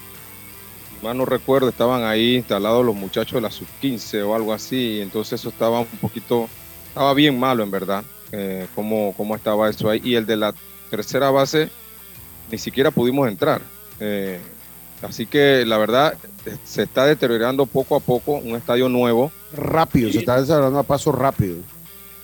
[1.02, 5.00] mal no recuerdo, estaban ahí instalados los muchachos de la sub-15 o algo así, y
[5.00, 6.50] entonces eso estaba un poquito,
[6.88, 10.00] estaba bien malo en verdad, eh, cómo, cómo estaba eso ahí.
[10.02, 10.54] Y el de la
[10.90, 11.70] tercera base,
[12.50, 13.60] ni siquiera pudimos entrar.
[13.98, 14.38] Eh,
[15.02, 16.14] así que la verdad
[16.46, 19.32] eh, se está deteriorando poco a poco un estadio nuevo.
[19.52, 21.56] Rápido, se está desarrollando a paso rápido.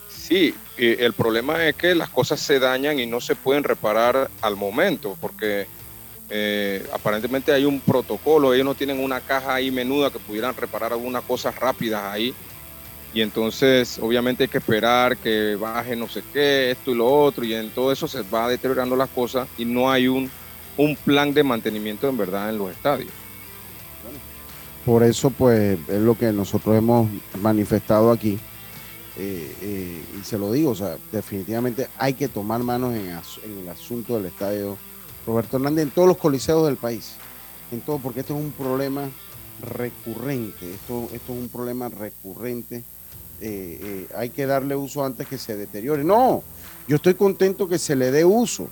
[0.09, 4.31] Sí, eh, el problema es que las cosas se dañan y no se pueden reparar
[4.43, 5.67] al momento porque
[6.29, 10.93] eh, aparentemente hay un protocolo, ellos no tienen una caja ahí menuda que pudieran reparar
[10.93, 12.35] algunas cosas rápidas ahí.
[13.15, 17.45] Y entonces obviamente hay que esperar que baje no sé qué, esto y lo otro,
[17.45, 20.31] y en todo eso se va deteriorando las cosas y no hay un
[20.77, 23.11] un plan de mantenimiento en verdad en los estadios.
[24.85, 27.09] Por eso, pues, es lo que nosotros hemos
[27.41, 28.39] manifestado aquí.
[29.19, 33.59] Eh, eh, y se lo digo, o sea, definitivamente hay que tomar manos en, en,
[33.63, 34.77] el asunto del estadio
[35.27, 37.15] Roberto Hernández en todos los coliseos del país.
[37.73, 39.09] En todo, porque esto es un problema
[39.61, 40.73] recurrente.
[40.73, 42.85] Esto, esto es un problema recurrente.
[43.41, 46.05] Eh, hay que darle uso antes que se deteriore.
[46.05, 46.43] No,
[46.89, 48.69] yo estoy contento que se le dé uso,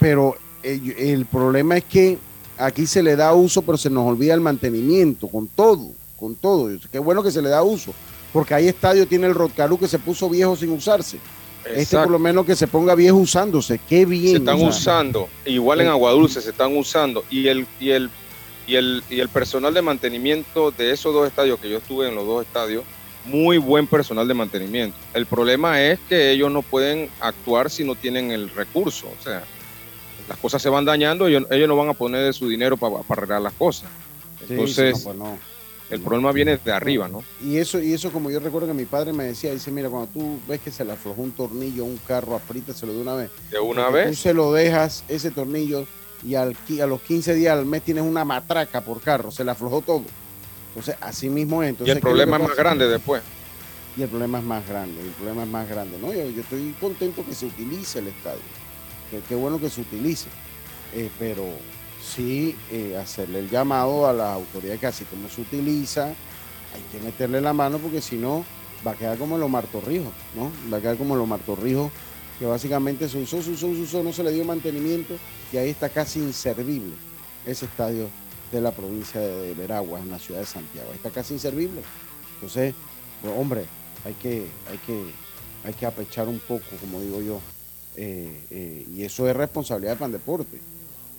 [0.00, 2.18] pero el problema es que
[2.58, 6.70] aquí se le da uso, pero se nos olvida el mantenimiento, con todo, con todo.
[6.90, 7.94] Qué bueno que se le da uso,
[8.32, 11.18] porque hay estadio, tiene el Rotcarú que se puso viejo sin usarse.
[11.64, 14.32] Este por lo menos que se ponga viejo usándose, qué bien.
[14.32, 18.08] Se están usando, igual en Aguadulce se están usando, y el, y el,
[18.68, 22.14] y el, y el personal de mantenimiento de esos dos estadios, que yo estuve en
[22.14, 22.84] los dos estadios,
[23.26, 24.96] muy buen personal de mantenimiento.
[25.14, 29.44] El problema es que ellos no pueden actuar si no tienen el recurso, o sea,
[30.28, 33.42] las cosas se van dañando y ellos, no van a poner su dinero para arreglar
[33.42, 33.88] las cosas.
[34.48, 35.16] Entonces, pues
[35.88, 37.22] el problema viene de arriba, ¿no?
[37.40, 40.08] Y eso, y eso como yo recuerdo que mi padre me decía, dice, mira, cuando
[40.08, 42.40] tú ves que se le aflojó un tornillo a un carro,
[42.82, 43.30] lo de una vez.
[43.50, 44.08] De una vez.
[44.08, 45.86] Tú se lo dejas, ese tornillo,
[46.24, 49.52] y al, a los 15 días al mes tienes una matraca por carro, se le
[49.52, 50.04] aflojó todo.
[50.76, 51.70] Entonces, así mismo es.
[51.70, 53.22] Entonces, y el problema es más grande después.
[53.96, 55.98] Y el problema es más grande, el problema es más grande.
[55.98, 56.12] ¿no?
[56.12, 58.42] Yo, yo estoy contento que se utilice el estadio
[59.28, 60.28] qué bueno que se utilice,
[60.94, 61.44] eh, pero
[62.02, 67.04] sí eh, hacerle el llamado a las autoridades que así como se utiliza, hay que
[67.04, 68.44] meterle la mano porque si no
[68.86, 70.50] va a quedar como los martorrijos, ¿no?
[70.72, 71.90] Va a quedar como los martorrijos
[72.38, 75.14] que básicamente se usó, se usó, se usó, no se le dio mantenimiento
[75.52, 76.94] y ahí está casi inservible
[77.46, 78.08] ese estadio
[78.52, 80.90] de la provincia de Veraguas, en la ciudad de Santiago.
[80.94, 81.82] Está casi inservible.
[82.34, 82.74] Entonces,
[83.20, 83.64] pues, hombre,
[84.04, 85.04] hay que, hay que,
[85.64, 87.40] hay que apechar un poco, como digo yo,
[87.96, 90.60] eh, eh, y eso es responsabilidad de Pandeporte.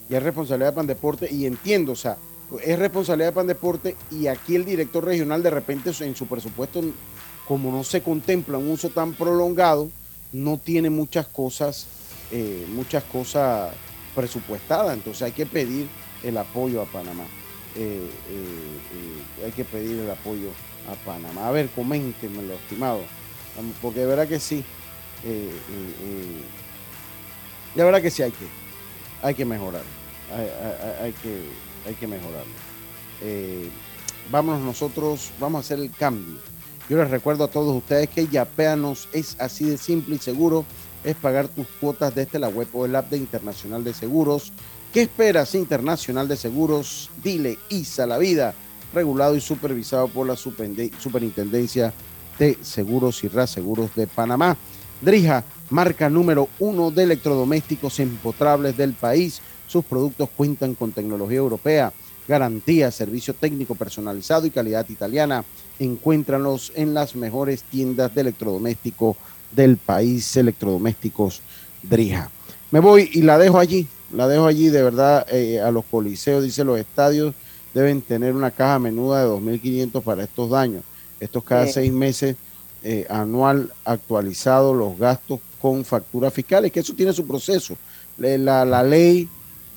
[0.10, 2.18] Y es responsabilidad de Pandeporte y entiendo, o sea,
[2.64, 6.82] es responsabilidad de Pandeporte y aquí el director regional de repente en su presupuesto,
[7.48, 9.90] como no se contempla un uso tan prolongado,
[10.32, 11.88] no tiene muchas cosas,
[12.32, 13.74] eh, muchas cosas
[14.16, 14.94] presupuestadas.
[14.94, 15.88] Entonces hay que pedir
[16.24, 17.26] el apoyo a Panamá.
[17.76, 20.50] hay que pedir el apoyo
[20.92, 21.48] a Panamá.
[21.48, 23.02] A ver, coméntenme, estimado,
[23.82, 24.64] porque de verdad que sí.
[27.76, 28.48] La verdad que sí hay que,
[29.22, 29.84] hay que mejorar.
[31.02, 31.42] Hay, que,
[31.86, 32.54] hay que mejorarlo.
[33.22, 33.70] Eh,
[34.30, 36.40] vámonos nosotros, vamos a hacer el cambio.
[36.90, 40.66] Yo les recuerdo a todos ustedes que Yapeanos es así de simple y seguro.
[41.04, 44.52] Es pagar tus cuotas desde la web o el app de Internacional de Seguros.
[44.94, 47.10] ¿Qué esperas, Internacional de Seguros?
[47.22, 48.54] Dile ISA la vida,
[48.94, 51.94] regulado y supervisado por la Superintendencia
[52.40, 54.56] de Seguros y Reaseguros de Panamá.
[55.02, 59.42] Drija marca número uno de electrodomésticos empotrables del país.
[59.68, 61.92] Sus productos cuentan con tecnología europea,
[62.26, 65.44] garantía, servicio técnico personalizado y calidad italiana.
[65.80, 69.18] Encuéntranos en las mejores tiendas de electrodoméstico
[69.52, 71.42] del país, electrodomésticos
[71.84, 72.32] Drija.
[72.72, 76.44] Me voy y la dejo allí, la dejo allí de verdad eh, a los coliseos,
[76.44, 77.34] dice los estadios
[77.74, 80.84] deben tener una caja menuda de 2.500 para estos daños.
[81.20, 82.36] Estos cada seis meses
[82.84, 87.76] eh, anual actualizado los gastos con facturas fiscales, que eso tiene su proceso.
[88.18, 89.30] La, la ley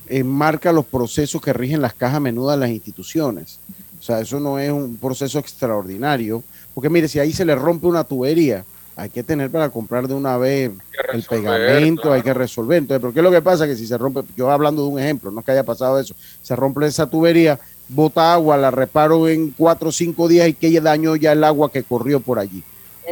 [0.08, 3.58] eh, marca los procesos que rigen las cajas menudas de las instituciones.
[3.98, 6.42] O sea, eso no es un proceso extraordinario,
[6.74, 8.64] porque mire, si ahí se le rompe una tubería,
[9.00, 10.70] hay que tener para comprar de una vez
[11.14, 12.76] el pegamento, hay que resolver.
[12.76, 13.66] Entonces, ¿pero qué es lo que pasa?
[13.66, 16.14] Que si se rompe, yo hablando de un ejemplo, no es que haya pasado eso,
[16.42, 17.58] se rompe esa tubería,
[17.88, 21.72] bota agua, la reparo en cuatro o cinco días y que daño ya el agua
[21.72, 22.62] que corrió por allí.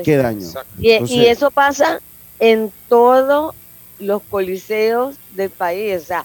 [0.04, 0.46] ¿Qué daño?
[0.78, 0.90] y,
[1.24, 2.00] eso pasa
[2.38, 3.54] en todos
[3.98, 6.24] los coliseos del país, o sea,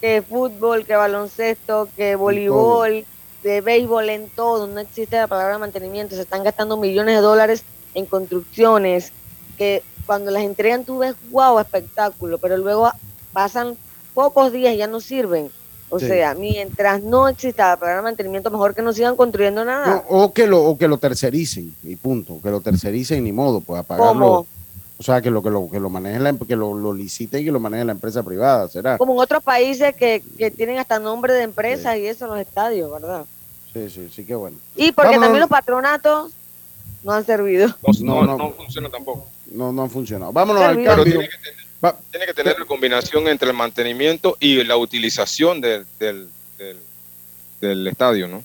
[0.00, 3.04] que fútbol, que baloncesto, que voleibol,
[3.42, 7.64] de béisbol, en todo, no existe la palabra mantenimiento, se están gastando millones de dólares
[7.96, 9.10] en construcciones,
[9.56, 12.90] que cuando las entregan tú ves, wow, espectáculo, pero luego
[13.32, 13.76] pasan
[14.14, 15.50] pocos días y ya no sirven.
[15.88, 20.04] O sea, mientras no exista la palabra mantenimiento, mejor que no sigan construyendo nada.
[20.08, 23.80] o, que lo, o que lo tercericen, y punto, que lo tercericen ni modo, pues
[23.80, 24.46] apagarlo.
[24.98, 27.44] O sea, que lo que lo, que lo maneje la, que lo, lo licite y
[27.44, 28.96] que lo maneje la empresa privada, ¿será?
[28.98, 30.22] Como en otros países que,
[30.56, 33.26] tienen hasta nombre de empresas y eso en los estadios, ¿verdad?
[33.72, 34.56] Sí, sí, sí, qué bueno.
[34.74, 36.32] Y porque también los patronatos
[37.06, 37.68] no han servido.
[38.00, 39.28] No, no, no, funciona tampoco.
[39.52, 40.32] No, no han funcionado.
[40.32, 41.04] Vámonos al cambio.
[41.04, 45.86] Tiene que, tener, tiene que tener la combinación entre el mantenimiento y la utilización del,
[46.00, 46.28] del,
[47.60, 48.42] del, estadio, ¿no?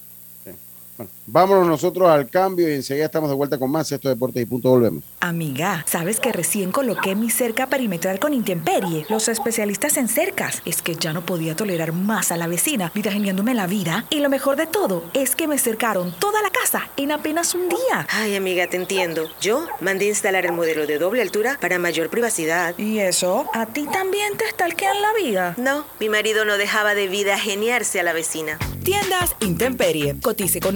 [1.34, 3.90] Vámonos nosotros al cambio y enseguida estamos de vuelta con más.
[3.90, 5.02] Esto Deportes y Punto volvemos.
[5.22, 9.06] Amiga, ¿sabes que recién coloqué mi cerca perimetral con Intemperie?
[9.08, 10.62] Los especialistas en cercas.
[10.66, 14.04] Es que ya no podía tolerar más a la vecina, vitageniándome la vida.
[14.10, 17.70] Y lo mejor de todo es que me cercaron toda la casa en apenas un
[17.70, 18.08] día.
[18.10, 19.30] Ay, amiga, te entiendo.
[19.40, 22.78] Yo mandé instalar el modelo de doble altura para mayor privacidad.
[22.78, 23.46] ¿Y eso?
[23.54, 25.54] ¿A ti también te estalquean la vida?
[25.56, 28.60] No, mi marido no dejaba de vida geniarse a la vecina.
[28.84, 30.20] Tiendas Intemperie.
[30.20, 30.76] Cotice con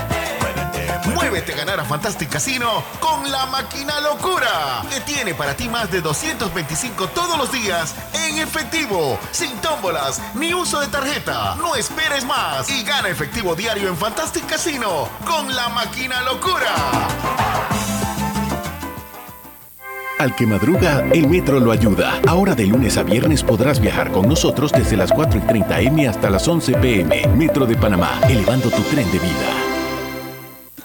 [1.05, 5.91] Muévete a ganar a Fantastic Casino con la máquina locura, que tiene para ti más
[5.91, 11.55] de 225 todos los días en efectivo, sin tómbolas ni uso de tarjeta.
[11.55, 16.73] No esperes más y gana efectivo diario en Fantastic Casino con la máquina locura.
[20.19, 22.21] Al que madruga, el metro lo ayuda.
[22.27, 26.07] Ahora de lunes a viernes podrás viajar con nosotros desde las 4 y 30 M
[26.07, 27.27] hasta las 11 PM.
[27.29, 29.70] Metro de Panamá, elevando tu tren de vida.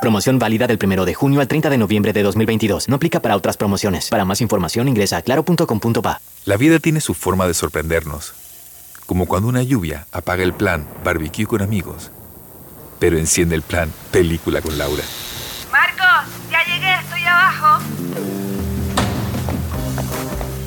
[0.00, 2.88] Promoción válida del 1 de junio al 30 de noviembre de 2022.
[2.88, 4.08] No aplica para otras promociones.
[4.10, 6.20] Para más información ingresa a claro.com.pa.
[6.44, 8.32] La vida tiene su forma de sorprendernos.
[9.06, 12.12] Como cuando una lluvia apaga el plan barbecue con amigos,
[13.00, 15.02] pero enciende el plan película con Laura.
[15.72, 17.82] Marcos, ya llegué, estoy abajo.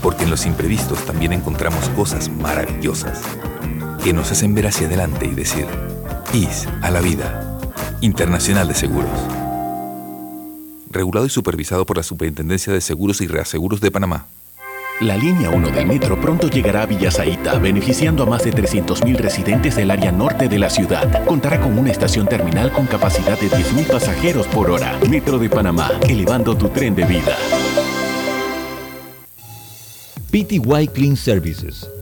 [0.01, 3.21] Porque en los imprevistos también encontramos cosas maravillosas
[4.03, 5.67] que nos hacen ver hacia adelante y decir,
[6.33, 7.50] IS a la vida.
[8.01, 9.11] Internacional de Seguros.
[10.89, 14.25] Regulado y supervisado por la Superintendencia de Seguros y Reaseguros de Panamá.
[15.01, 19.75] La línea 1 del metro pronto llegará a Villasaita, beneficiando a más de 300.000 residentes
[19.75, 21.25] del área norte de la ciudad.
[21.25, 24.99] Contará con una estación terminal con capacidad de 10.000 pasajeros por hora.
[25.07, 27.37] Metro de Panamá, elevando tu tren de vida.
[30.31, 31.87] PTY Clean Services,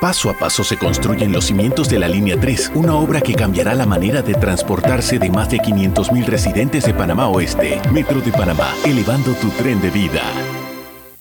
[0.00, 3.74] Paso a paso se construyen los cimientos de la Línea 3, una obra que cambiará
[3.74, 7.82] la manera de transportarse de más de 500.000 residentes de Panamá Oeste.
[7.92, 10.22] Metro de Panamá, elevando tu tren de vida.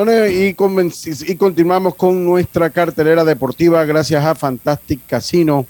[0.00, 5.66] Y, continuamos con nuestra cartelera deportiva gracias a Fantastic Casino.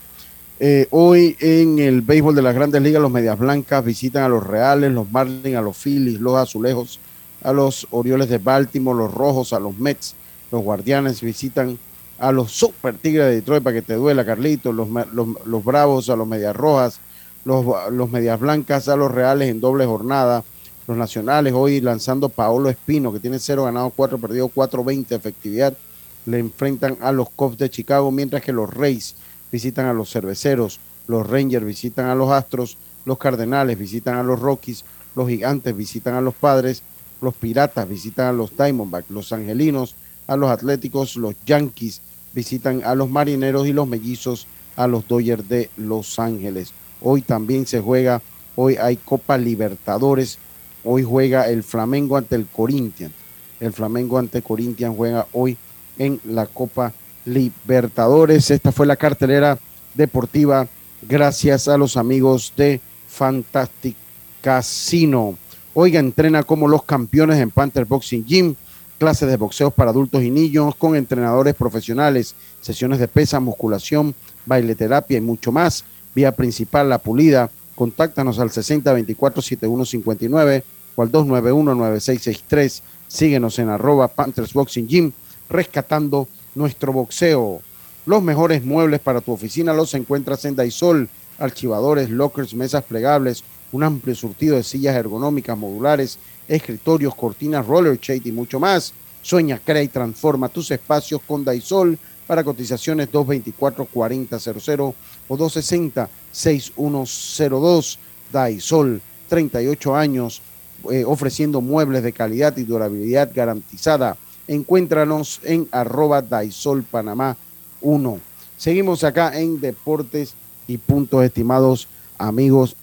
[0.61, 4.47] Eh, hoy en el béisbol de las grandes ligas, los Medias Blancas visitan a los
[4.47, 7.01] Reales, los Marlins, a los Phillies, los Azulejos,
[7.43, 10.15] a los Orioles de Baltimore, los Rojos, a los Mets,
[10.53, 11.79] los Guardianes visitan
[12.19, 16.11] a los Super Tigres de Detroit para que te duela, Carlitos, los, los, los Bravos,
[16.11, 17.01] a los Medias Rojas,
[17.47, 20.45] los, los Medias Blancas, a los Reales en doble jornada,
[20.89, 25.77] Los nacionales hoy lanzando Paolo Espino, que tiene 0 ganados, 4 perdidos, 4-20 efectividad.
[26.25, 29.15] Le enfrentan a los Cubs de Chicago, mientras que los Rays
[29.53, 34.41] visitan a los Cerveceros, los Rangers visitan a los Astros, los Cardenales visitan a los
[34.41, 36.83] Rockies, los Gigantes visitan a los Padres,
[37.21, 39.95] los Piratas visitan a los Diamondbacks, los Angelinos
[40.27, 42.01] a los Atléticos, los Yankees
[42.33, 46.73] visitan a los Marineros y los Mellizos a los Dodgers de Los Ángeles.
[47.03, 48.23] Hoy también se juega,
[48.57, 50.39] hoy hay Copa Libertadores,
[50.85, 53.13] hoy juega el Flamengo ante el Corinthians.
[53.61, 55.57] El Flamengo ante Corinthians juega hoy
[55.99, 56.93] en la Copa
[57.25, 58.51] Libertadores.
[58.51, 59.59] Esta fue la cartelera
[59.95, 60.67] deportiva
[61.03, 63.97] gracias a los amigos de Fantastic
[64.41, 65.37] Casino.
[65.75, 68.55] Oiga, entrena como los campeones en Panther Boxing Gym,
[68.99, 74.15] clases de boxeo para adultos y niños con entrenadores profesionales, sesiones de pesa, musculación,
[74.47, 75.85] baileterapia y mucho más.
[76.15, 77.51] Vía principal La Pulida.
[77.79, 80.65] Contáctanos al 6024-7159
[80.97, 82.83] o al 291-9663.
[83.07, 85.13] Síguenos en arroba Panthers Boxing Gym,
[85.49, 86.27] rescatando
[86.57, 87.63] nuestro boxeo.
[88.05, 91.09] Los mejores muebles para tu oficina los encuentras en Daisol,
[91.39, 96.19] archivadores, lockers, mesas plegables, un amplio surtido de sillas ergonómicas modulares,
[96.49, 98.93] escritorios, cortinas, roller shade y mucho más.
[99.23, 101.97] Sueña, crea y transforma tus espacios con Daisol
[102.29, 104.95] para cotizaciones 224-4000
[105.27, 107.99] o 260-6102.
[108.31, 109.01] Daisol,
[109.31, 110.43] 38 años,
[110.91, 114.19] eh, ofreciendo muebles de calidad y durabilidad garantizada.
[114.47, 117.39] Encuéntranos en arroba Daisol Panamá
[117.81, 118.21] 1.
[118.59, 120.35] Seguimos acá en Deportes
[120.67, 122.77] y Puntos, estimados amigos.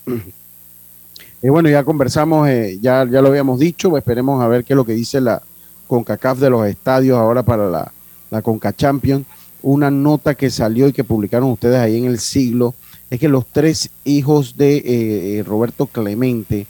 [1.43, 4.77] Y bueno, ya conversamos, eh, ya, ya lo habíamos dicho, esperemos a ver qué es
[4.77, 5.43] lo que dice la
[5.87, 7.91] CONCACAF de los estadios ahora para la,
[8.31, 9.27] la CONCA Champions.
[9.65, 12.75] Una nota que salió y que publicaron ustedes ahí en el siglo
[13.09, 16.67] es que los tres hijos de eh, Roberto Clemente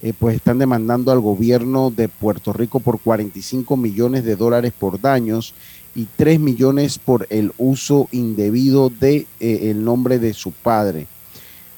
[0.00, 4.98] eh, pues están demandando al gobierno de Puerto Rico por 45 millones de dólares por
[4.98, 5.52] daños
[5.94, 11.06] y 3 millones por el uso indebido de el nombre de su padre.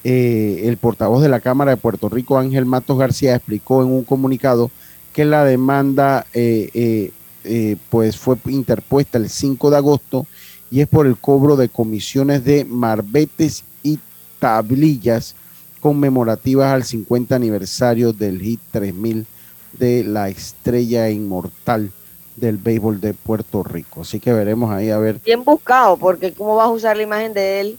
[0.05, 4.05] Eh, el portavoz de la Cámara de Puerto Rico, Ángel Matos García, explicó en un
[4.05, 4.71] comunicado
[5.11, 7.11] que la demanda eh,
[7.43, 10.27] eh, pues fue interpuesta el 5 de agosto
[10.71, 13.99] y es por el cobro de comisiones de marbetes y
[14.39, 15.35] tablillas
[15.81, 19.25] conmemorativas al 50 aniversario del HIT 3000
[19.73, 21.91] de la estrella inmortal
[22.35, 24.01] del béisbol de Puerto Rico.
[24.01, 25.19] Así que veremos ahí a ver.
[25.25, 27.77] Bien buscado, porque cómo vas a usar la imagen de él.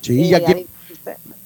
[0.00, 0.66] Sí, ya que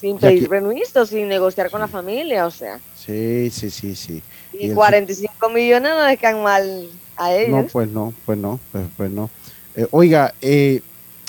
[0.01, 2.81] sin pedir permiso, sin negociar con la familia, o sea.
[2.97, 4.23] Sí, sí, sí, sí.
[4.53, 7.51] Y, 45 millones no dejan mal a ellos.
[7.51, 9.31] No, pues no, pues no, pues, pues no.
[9.75, 10.83] Eh, oiga, eh,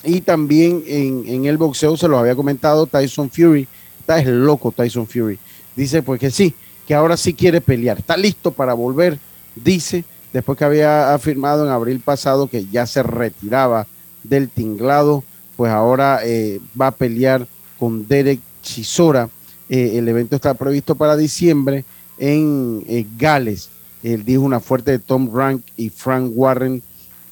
[0.04, 3.68] y también en, el boxeo se lo había comentado Tyson Fury,
[4.00, 5.40] está es loco Tyson Fury,
[5.76, 6.54] dice pues que sí,
[6.86, 9.18] que ahora sí quiere pelear, está listo para volver,
[9.56, 13.88] dice, después que había afirmado en abril pasado que ya se retiraba
[14.24, 15.24] del tinglado,
[15.56, 17.48] pues ahora eh, va a pelear
[17.80, 19.30] con Derek Chisora.
[19.70, 21.84] El evento está previsto para diciembre
[22.20, 23.70] en Gales.
[24.04, 26.84] Él dijo una fuerte de Tom Rank y Frank Warren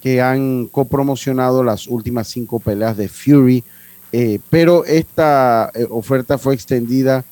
[0.02, 3.64] que han copromocionado las últimas cinco peleas de Fury,
[4.12, 7.24] eh, pero esta oferta fue extendida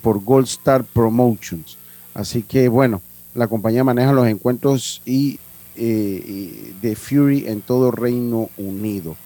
[0.00, 1.76] por Gold Star Promotions.
[2.14, 3.02] Así que bueno,
[3.34, 5.38] la compañía maneja los encuentros y,
[5.74, 9.16] de Fury en todo Reino Unido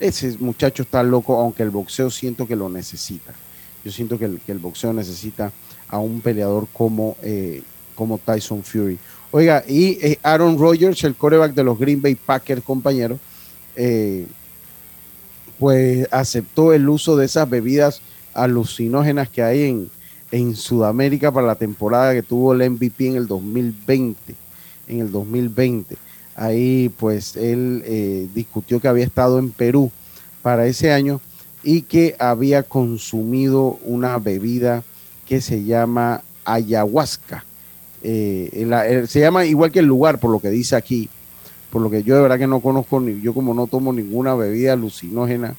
[0.00, 3.32] ese muchacho está loco, aunque el boxeo siento que lo necesita.
[3.84, 5.52] Yo siento que el, boxeo necesita
[5.88, 7.62] a un peleador como, eh,
[7.94, 8.98] como Tyson Fury.
[9.32, 13.18] Oiga, y eh, Aaron Rodgers, el coreback de los Green Bay Packers, compañero,
[13.76, 14.26] eh,
[15.58, 18.00] pues aceptó el uso de esas bebidas
[18.34, 19.90] alucinógenas que hay en,
[20.32, 24.34] en Sudamérica para la temporada que tuvo el MVP en el 2020.
[24.88, 25.96] En el 2020
[26.40, 29.92] Ahí pues él eh, discutió que había estado en Perú
[30.40, 31.20] para ese año
[31.62, 34.82] y que había consumido una bebida
[35.28, 37.44] que se llama ayahuasca.
[38.02, 41.08] Eh, se llama igual que el lugar, por lo que dice aquí,
[41.70, 44.34] por lo que yo de verdad que no conozco, ni, yo como no tomo ninguna
[44.34, 45.54] bebida alucinógena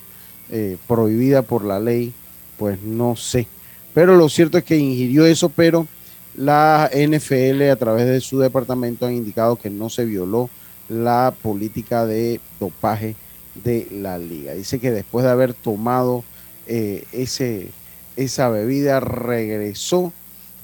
[0.49, 2.13] eh, prohibida por la ley,
[2.57, 3.47] pues no sé.
[3.93, 5.87] Pero lo cierto es que ingirió eso, pero
[6.35, 10.49] la NFL a través de su departamento han indicado que no se violó
[10.89, 13.15] la política de dopaje
[13.63, 14.53] de la liga.
[14.53, 16.23] Dice que después de haber tomado
[16.67, 17.69] eh, ese,
[18.15, 20.13] esa bebida, regresó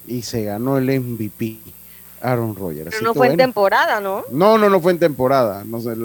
[0.07, 1.57] y se ganó el MVP.
[2.21, 2.89] Aaron Rodgers.
[2.91, 4.23] Pero no fue en temporada, ¿no?
[4.31, 5.63] No, no, no fue en temporada.
[5.65, 5.95] No sé,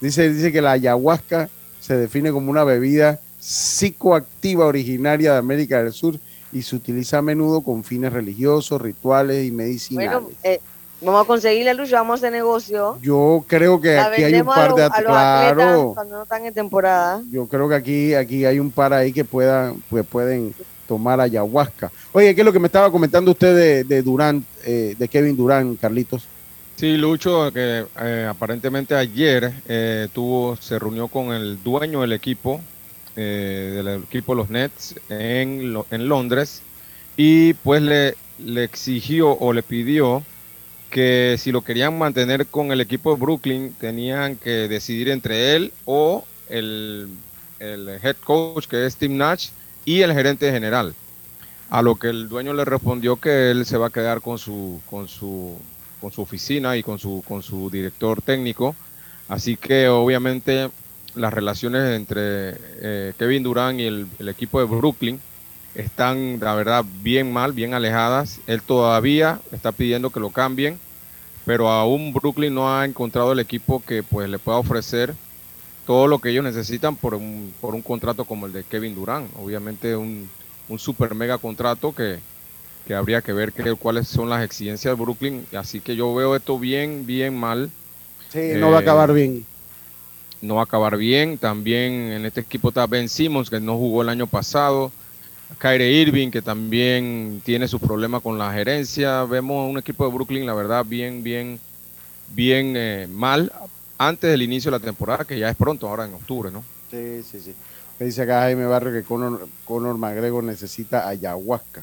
[0.00, 1.48] dice, dice que la ayahuasca
[1.80, 6.18] se define como una bebida psicoactiva originaria de América del Sur
[6.52, 10.10] y se utiliza a menudo con fines religiosos, rituales y medicinales.
[10.10, 10.60] Bueno, eh,
[11.00, 12.98] vamos a conseguirle Lucho, vamos a hacer negocio.
[13.02, 15.92] Yo creo que La aquí hay un a par de a claro.
[15.94, 17.22] cuando no están en temporada.
[17.30, 20.54] Yo creo que aquí, aquí hay un par ahí que puedan, pues pueden
[20.86, 21.90] tomar ayahuasca.
[22.12, 25.80] Oye, ¿qué es lo que me estaba comentando usted de, Durant, eh, de Kevin Durant,
[25.80, 26.26] Carlitos?
[26.76, 32.60] Sí, Lucho, que eh, aparentemente ayer eh, tuvo, se reunió con el dueño del equipo,
[33.16, 36.60] eh, del equipo los Nets en, en Londres,
[37.16, 40.22] y pues le, le exigió o le pidió
[40.90, 45.72] que si lo querían mantener con el equipo de Brooklyn, tenían que decidir entre él
[45.86, 47.08] o el,
[47.58, 49.48] el head coach, que es Tim Nash,
[49.86, 50.94] y el gerente general.
[51.70, 54.80] A lo que el dueño le respondió que él se va a quedar con su,
[54.90, 55.56] con su,
[56.00, 58.76] con su oficina y con su, con su director técnico.
[59.28, 60.68] Así que obviamente
[61.14, 65.20] las relaciones entre eh, Kevin Durant y el, el equipo de Brooklyn
[65.74, 68.40] están, la verdad, bien mal, bien alejadas.
[68.46, 70.78] Él todavía está pidiendo que lo cambien,
[71.44, 75.14] pero aún Brooklyn no ha encontrado el equipo que pues le pueda ofrecer
[75.86, 79.32] todo lo que ellos necesitan por un, por un contrato como el de Kevin Durant.
[79.36, 80.32] Obviamente un,
[80.68, 82.24] un super mega contrato que,
[82.84, 85.48] que habría que ver que- cuáles son las exigencias de Brooklyn.
[85.52, 87.74] Así que yo veo esto bien, bien mal.
[88.34, 89.46] Sí, no va a Eh, acabar bien.
[90.40, 91.38] no va a acabar bien.
[91.38, 94.94] También en este equipo está Ben Simmons, que no jugó el año pasado.
[95.58, 99.24] Kyrie Irving, que también tiene sus problemas con la gerencia.
[99.24, 101.62] Vemos un equipo de Brooklyn, la verdad, bien, bien,
[102.26, 103.52] bien eh, mal
[103.98, 106.64] antes del inicio de la temporada, que ya es pronto, ahora en octubre, ¿no?
[106.90, 107.54] Sí, sí, sí.
[107.98, 111.82] Me dice acá Jaime Barrio que Conor, Conor McGregor necesita ayahuasca.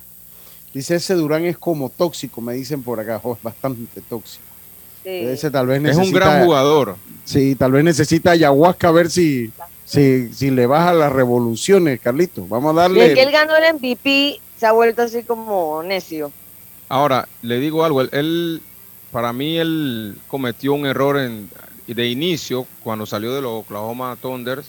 [0.74, 3.20] Dice, ese Durán es como tóxico, me dicen por acá.
[3.24, 4.44] Oh, es bastante tóxico.
[5.04, 6.96] Ese tal vez Es un necesita- gran jugador.
[7.26, 9.52] Sí, tal vez necesita ayahuasca a ver si,
[9.86, 12.48] si, si le baja las revoluciones, Carlitos.
[12.48, 13.54] Vamos a Desde que él darle.
[13.54, 16.32] ganó el MVP, se ha vuelto así como necio.
[16.90, 18.62] Ahora, le digo algo, él, él-
[19.12, 21.50] para mí él cometió un error en,
[21.88, 24.68] de inicio cuando salió de los Oklahoma Thunders,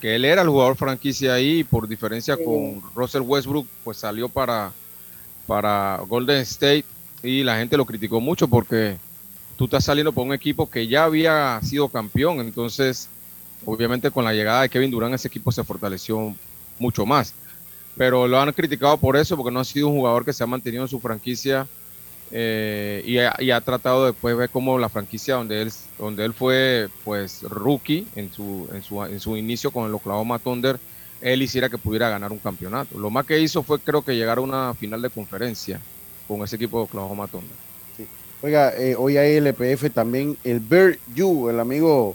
[0.00, 4.28] que él era el jugador franquicia ahí y por diferencia con Russell Westbrook, pues salió
[4.28, 4.72] para,
[5.46, 6.84] para Golden State
[7.22, 8.96] y la gente lo criticó mucho porque
[9.56, 13.08] tú estás saliendo por un equipo que ya había sido campeón, entonces
[13.64, 16.34] obviamente con la llegada de Kevin Durant ese equipo se fortaleció
[16.78, 17.34] mucho más.
[17.96, 20.46] Pero lo han criticado por eso, porque no ha sido un jugador que se ha
[20.46, 21.66] mantenido en su franquicia
[22.30, 26.88] eh, y, ha, tratado después de ver cómo la franquicia donde él, donde él fue
[27.04, 30.78] pues rookie en su, en, su, en su inicio con el Oklahoma Thunder,
[31.20, 32.98] él hiciera que pudiera ganar un campeonato.
[32.98, 35.80] Lo más que hizo fue creo que llegar a una final de conferencia
[36.26, 37.56] con ese equipo de Oklahoma Thunder.
[38.40, 40.36] Oiga, eh, hoy hay LPF también.
[40.44, 42.14] El Bear Yu, el amigo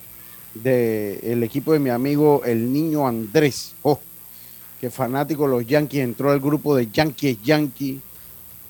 [0.54, 3.74] del equipo de mi amigo, el niño Andrés.
[3.82, 4.00] Oh,
[4.80, 8.00] que fanático de los Yankees entró al grupo de Yankees Yankee.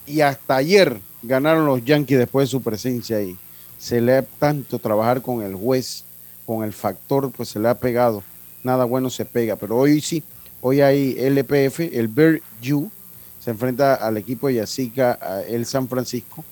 [0.08, 3.36] Y hasta ayer ganaron los Yankees después de su presencia ahí.
[3.80, 6.04] Se le ha tanto trabajar con el juez,
[6.46, 8.24] con el factor, pues se le ha pegado.
[8.64, 9.56] Nada bueno se pega.
[9.56, 10.24] Pero hoy sí,
[10.62, 12.42] hoy hay LPF, el Bear
[13.40, 16.46] se enfrenta al equipo de Yacica, el San Francisco.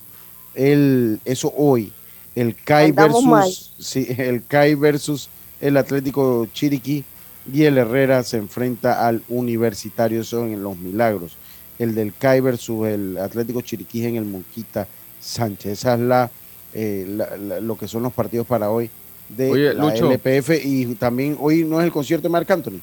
[0.53, 1.93] El, eso hoy.
[2.35, 2.93] El mal.
[2.93, 5.29] versus, sí, el CAI versus
[5.61, 7.05] el Atlético Chiriquí
[7.51, 11.37] y el Herrera se enfrenta al Universitario, eso en los Milagros.
[11.81, 14.87] El del CAI versus el Atlético Chiriquí en el Monquita
[15.19, 15.71] Sánchez.
[15.73, 16.29] Esa es la,
[16.73, 18.89] eh, la- la- lo que son los partidos para hoy
[19.29, 20.05] de Oye, la Lucho.
[20.11, 22.79] LPF y también hoy no es el concierto de Marc Anthony.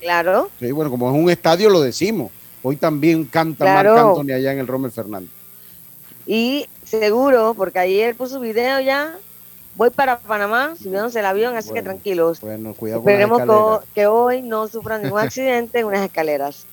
[0.00, 0.48] Claro.
[0.58, 2.30] Sí, bueno, como es un estadio lo decimos.
[2.62, 3.94] Hoy también canta Claro.
[3.94, 5.30] Marc Anthony allá en el Rommel Fernández.
[6.26, 9.16] Y seguro, porque ayer puso video ya,
[9.76, 12.40] voy para Panamá, subiéndose el avión, así que tranquilos.
[12.40, 16.64] Bueno, cuidado con las Esperemos que hoy no sufran ningún accidente en unas escaleras.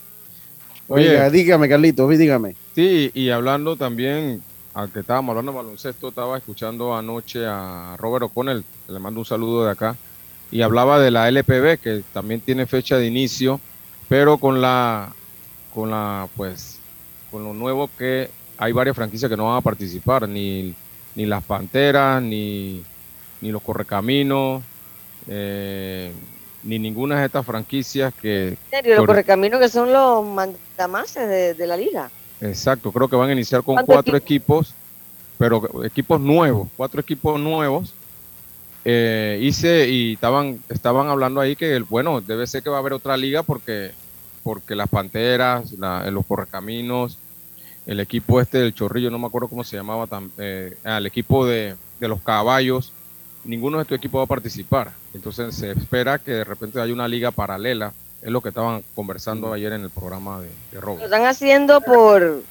[0.87, 2.55] Oiga, dígame, Carlitos, dígame.
[2.75, 4.41] Sí, y hablando también,
[4.73, 9.25] al que estábamos hablando de baloncesto, estaba escuchando anoche a Robert O'Connell, le mando un
[9.25, 9.95] saludo de acá,
[10.51, 13.59] y hablaba de la LPB, que también tiene fecha de inicio,
[14.07, 15.11] pero con la,
[15.73, 16.79] con la, pues,
[17.31, 20.75] con lo nuevo que hay varias franquicias que no van a participar, ni,
[21.15, 22.83] ni las Panteras, ni,
[23.41, 24.61] ni los Correcaminos,
[25.27, 26.11] eh,
[26.65, 28.49] ni ninguna de estas franquicias que...
[28.49, 32.09] En serio, los correcaminos que son los mandamases de, de la liga.
[32.41, 34.73] Exacto, creo que van a iniciar con ¿Cuántos cuatro equipos,
[35.37, 37.93] pero equipos nuevos, cuatro equipos nuevos.
[38.83, 42.93] Eh, hice y estaban estaban hablando ahí que bueno debe ser que va a haber
[42.93, 43.91] otra liga porque
[44.43, 47.17] porque las panteras, la- los correcaminos,
[47.87, 51.07] el equipo este del chorrillo no me acuerdo cómo se llamaba, tam- eh, ah, el
[51.07, 52.91] equipo de, de los caballos,
[53.45, 54.91] ninguno de estos equipos va a participar.
[55.13, 59.53] Entonces se espera que de repente haya una liga paralela Es lo que estaban conversando
[59.53, 61.03] ayer en el programa de, de Lo Robert.
[61.05, 62.41] están haciendo por,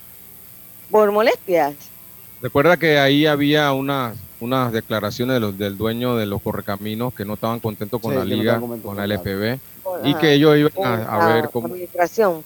[0.91, 1.75] por molestias.
[2.41, 7.25] Recuerda que ahí había unas unas declaraciones de los, del dueño de los correcaminos que
[7.25, 10.33] no estaban contentos con Sí, la no liga, con la LPB, Por- y ajá, que
[10.35, 11.69] ellos iban a, ver cómo...
[11.69, 12.45] administración.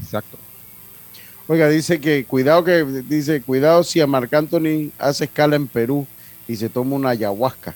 [0.00, 0.38] Exacto.
[1.48, 6.06] Oiga, dice que cuidado que dice cuidado si a Marc Anthony hace escala en Perú
[6.46, 7.74] y se toma una ayahuasca.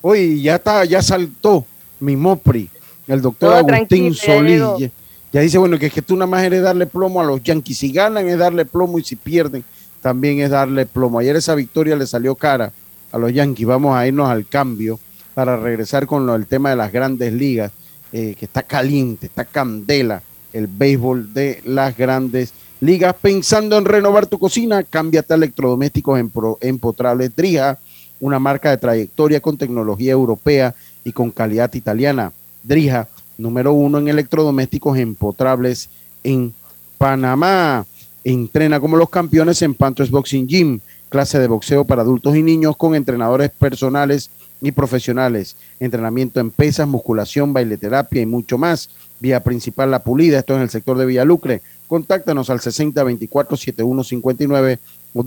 [0.00, 1.66] Oye, ya está, ya saltó
[2.00, 2.68] mi Mopri,
[3.06, 4.62] el doctor Todo Agustín Solís.
[4.78, 4.90] Ya,
[5.32, 7.78] ya dice, bueno, que es que tú nada más eres darle plomo a los Yankees.
[7.78, 9.64] Si ganan es darle plomo y si pierden
[10.00, 11.18] también es darle plomo.
[11.18, 12.72] Ayer esa victoria le salió cara
[13.12, 13.66] a los Yankees.
[13.66, 14.98] Vamos a irnos al cambio
[15.34, 17.72] para regresar con lo, el tema de las grandes ligas,
[18.12, 20.22] eh, que está caliente, está candela
[20.52, 23.14] el béisbol de las grandes ligas.
[23.20, 26.20] Pensando en renovar tu cocina, cámbiate a electrodomésticos
[26.60, 27.78] empotrables Drija,
[28.20, 32.32] una marca de trayectoria con tecnología europea y con calidad italiana.
[32.62, 35.88] Drija, número uno en electrodomésticos empotrables
[36.24, 36.52] en
[36.98, 37.86] Panamá.
[38.24, 42.76] Entrena como los campeones en Panthers Boxing Gym, clase de boxeo para adultos y niños
[42.76, 45.56] con entrenadores personales y profesionales.
[45.80, 48.90] Entrenamiento en pesas, musculación, baileterapia y mucho más.
[49.20, 51.62] Vía principal La Pulida, esto es en el sector de Villalucre.
[51.86, 54.78] Contáctanos al 6024-7159
[55.14, 55.22] o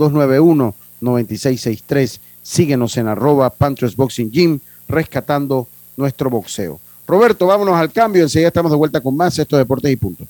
[1.02, 2.20] 291-9663.
[2.42, 5.68] Síguenos en arroba Panthers Boxing Gym, rescatando
[5.98, 6.80] nuestro boxeo.
[7.08, 8.24] Roberto, vámonos al cambio.
[8.24, 10.26] Enseguida estamos de vuelta con más estos deportes y punto.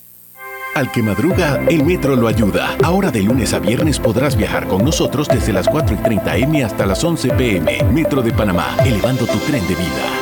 [0.74, 2.76] Al que madruga, el metro lo ayuda.
[2.82, 6.64] Ahora de lunes a viernes podrás viajar con nosotros desde las 4 y 30 M
[6.64, 7.84] hasta las 11 PM.
[7.92, 10.21] Metro de Panamá, elevando tu tren de vida.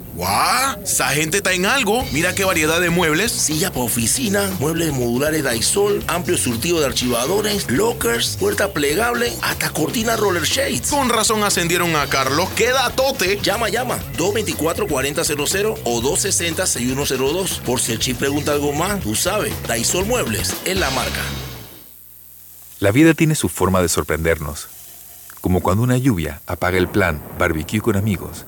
[0.15, 0.81] ¡Guau!
[0.83, 2.03] Esa gente está en algo.
[2.11, 3.31] Mira qué variedad de muebles.
[3.31, 10.17] Silla para oficina, muebles modulares Daisol, amplio surtido de archivadores, lockers, puerta plegable, hasta cortina
[10.17, 10.89] roller shades.
[10.89, 12.49] Con razón ascendieron a Carlos.
[12.55, 13.39] ¡Qué datote!
[13.41, 13.99] Llama, llama.
[14.17, 17.59] 224-4000 o 260-6102.
[17.61, 19.53] Por si el chip pregunta algo más, tú sabes.
[19.67, 21.21] Daisol Muebles es la marca.
[22.81, 24.67] La vida tiene su forma de sorprendernos,
[25.39, 28.47] como cuando una lluvia apaga el plan barbecue con amigos,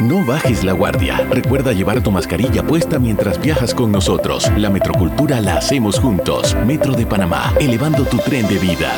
[0.00, 1.18] No bajes la guardia.
[1.30, 4.50] Recuerda llevar tu mascarilla puesta mientras viajas con nosotros.
[4.56, 6.56] La metrocultura la hacemos juntos.
[6.66, 8.92] Metro de Panamá, elevando tu tren de vida.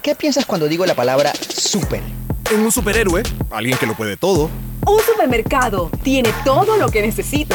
[0.00, 2.00] ¿Qué piensas cuando digo la palabra super?
[2.50, 4.48] En un superhéroe, alguien que lo puede todo.
[4.86, 7.54] Un supermercado tiene todo lo que necesito.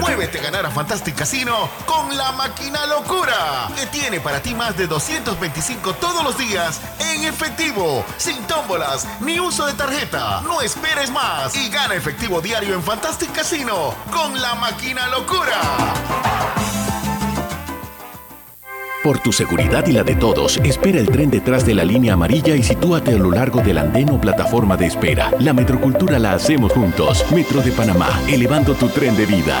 [0.00, 4.76] Muévete a ganar a Fantastic Casino con la máquina locura, que tiene para ti más
[4.76, 6.80] de 225 todos los días
[7.14, 10.40] en efectivo, sin tómbolas ni uso de tarjeta.
[10.42, 15.60] No esperes más y gana efectivo diario en Fantastic Casino con la máquina locura.
[19.02, 22.54] Por tu seguridad y la de todos, espera el tren detrás de la línea amarilla
[22.54, 25.32] y sitúate a lo largo del andén o plataforma de espera.
[25.40, 27.24] La metrocultura la hacemos juntos.
[27.32, 29.60] Metro de Panamá, elevando tu tren de vida.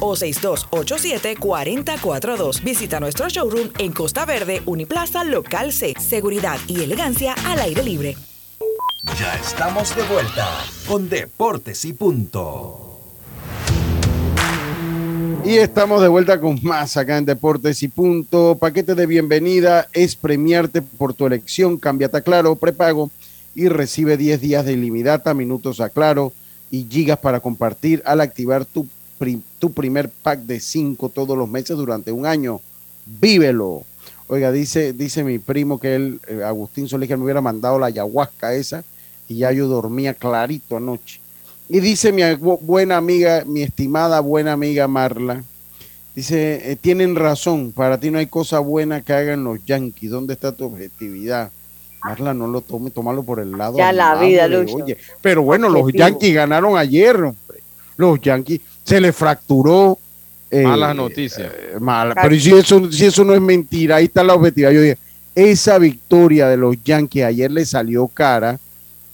[0.00, 2.64] o 6287-4042.
[2.64, 5.94] Visita nuestro showroom en Costa Verde, Uniplaza Local C.
[5.98, 8.16] Seguridad y elegancia al aire libre.
[9.18, 10.46] Ya estamos de vuelta
[10.86, 12.86] con Deportes y Punto.
[15.42, 18.58] Y estamos de vuelta con más acá en Deportes y Punto.
[18.60, 21.78] Paquete de bienvenida es premiarte por tu elección.
[21.78, 23.10] Cámbiate a Claro, prepago
[23.54, 26.34] y recibe 10 días de ilimitada, minutos a Claro,
[26.70, 28.86] y gigas para compartir al activar tu,
[29.20, 32.60] pri- tu primer pack de 5 todos los meses durante un año.
[33.04, 33.84] Vívelo.
[34.28, 37.86] Oiga, dice, dice mi primo que él, eh, Agustín Solís, que me hubiera mandado la
[37.86, 38.82] ayahuasca esa
[39.28, 41.20] y ya yo dormía clarito anoche.
[41.68, 42.22] Y dice mi
[42.62, 45.44] buena amiga, mi estimada buena amiga Marla,
[46.14, 50.10] dice, eh, tienen razón, para ti no hay cosa buena que hagan los Yankees.
[50.10, 51.50] ¿Dónde está tu objetividad?
[52.02, 53.76] Marla, no lo tome, tómalo por el lado.
[53.76, 54.76] Ya la vida, Lucho.
[54.76, 55.92] Oye, pero bueno, los.
[55.92, 57.60] Yankees ganaron ayer, hombre.
[57.96, 59.98] Los Yankees se le fracturó.
[60.50, 61.50] eh, Malas noticias.
[61.52, 62.14] eh, mala.
[62.14, 64.70] Pero si eso, si eso no es mentira, ahí está la objetividad.
[64.72, 64.98] Yo dije,
[65.34, 68.58] esa victoria de los Yankees ayer le salió cara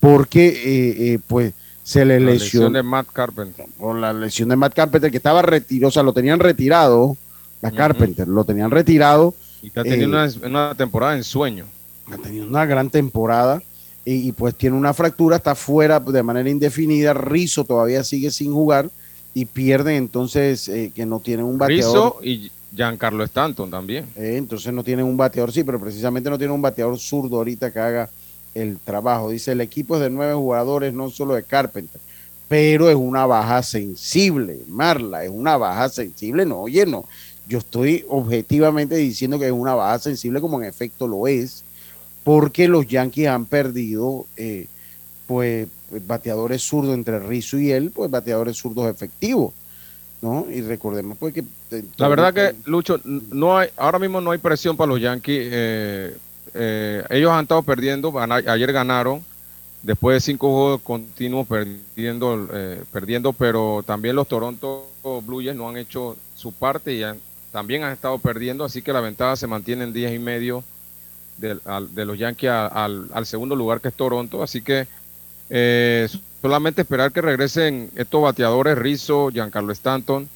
[0.01, 1.53] porque eh, eh, pues
[1.83, 3.67] se le La lesionó lesión de Matt Carpenter.
[3.79, 7.17] por la lesión de Matt Carpenter, que estaba retirado, o sea, lo tenían retirado,
[7.61, 9.35] la Carpenter, lo tenían retirado.
[9.63, 11.65] Y está teniendo eh, una, una temporada en sueño.
[12.11, 13.63] ha tenido una gran temporada
[14.05, 17.13] y, y, pues tiene una fractura, está fuera de manera indefinida.
[17.15, 18.89] Rizzo todavía sigue sin jugar
[19.37, 22.15] y pierden entonces eh, que no tienen un bateador.
[22.15, 24.07] Rizzo y Giancarlo Stanton también.
[24.17, 27.71] Eh, entonces no tienen un bateador, sí, pero precisamente no tiene un bateador zurdo ahorita
[27.71, 28.09] que haga
[28.55, 29.29] el trabajo.
[29.29, 32.01] Dice, el equipo es de nueve jugadores, no solo de Carpenter,
[32.49, 37.05] pero es una baja sensible, Marla, es una baja sensible, no, oye, no.
[37.47, 41.63] Yo estoy objetivamente diciendo que es una baja sensible como en efecto lo es,
[42.25, 44.67] porque los Yankees han perdido, eh,
[45.27, 45.69] pues,
[46.07, 49.53] bateadores zurdos entre Rizzo y él, pues bateadores zurdos efectivos,
[50.21, 50.47] ¿no?
[50.51, 51.45] Y recordemos, pues, que...
[51.97, 55.49] La verdad que, Lucho, no hay, ahora mismo no hay presión para los Yankees.
[55.51, 56.17] eh,
[56.55, 59.23] eh, ellos han estado perdiendo, ayer ganaron,
[59.83, 64.87] después de cinco juegos continuos perdiendo, eh, perdiendo, pero también los Toronto
[65.25, 67.19] Blue Jays no han hecho su parte y han-
[67.53, 70.65] también han estado perdiendo, así que la ventaja se mantiene en 10 y medio
[71.39, 74.87] del- al- de, los Yankees al segundo lugar que es Toronto, así que
[75.51, 76.09] eh,
[76.43, 80.29] solamente esperar que regresen estos bateadores, Rizzo, Giancarlo Stanton,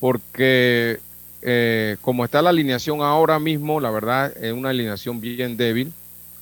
[0.00, 0.98] porque
[1.42, 5.92] eh, como está la alineación ahora mismo, la verdad es una alineación bien débil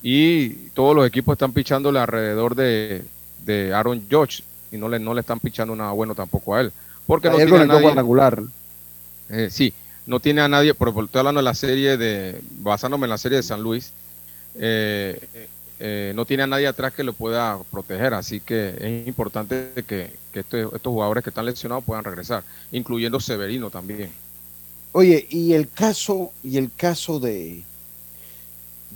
[0.03, 3.03] y todos los equipos están pichándole alrededor de,
[3.45, 4.43] de Aaron Judge
[4.73, 6.73] y no le, no le están pichando nada bueno tampoco a él.
[7.07, 8.43] Porque no tiene a nadie- cuadrangular.
[9.29, 9.73] eh, sí,
[10.07, 13.37] no tiene a nadie, pero estoy hablando de la serie de, basándome en la serie
[13.37, 13.93] de San Luis,
[14.59, 15.19] eh,
[15.87, 20.11] eh, no tiene a nadie atrás que lo pueda proteger, así que es importante que,
[20.33, 24.11] que este- estos jugadores que están lesionados puedan regresar, incluyendo Severino también.
[24.93, 27.65] Oye, y el caso, y el caso de,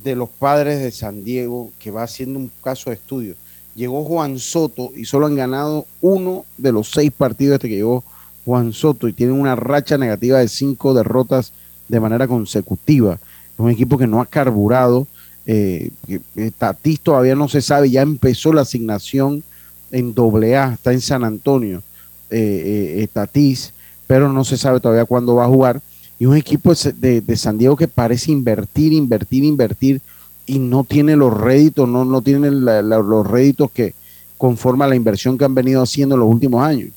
[0.03, 3.35] de los padres de San Diego, que va haciendo un caso de estudio.
[3.75, 8.03] Llegó Juan Soto y solo han ganado uno de los seis partidos este que llegó
[8.45, 11.51] Juan Soto y tienen una racha negativa de cinco derrotas
[11.87, 13.13] de manera consecutiva.
[13.13, 15.05] Es un equipo que no ha carburado.
[15.51, 19.43] Eh, eh, Tatis todavía no se sabe, ya empezó la asignación
[19.89, 21.81] en doble A, está en San Antonio,
[22.29, 23.73] eh, eh, eh, Tatis,
[24.05, 25.81] pero no se sabe todavía cuándo va a jugar.
[26.19, 30.01] Y un equipo de, San Diego que parece invertir, invertir, invertir
[30.45, 33.95] y no tiene los réditos, no, no tiene los réditos que
[34.37, 36.89] conforman la inversión que han venido haciendo en los últimos años.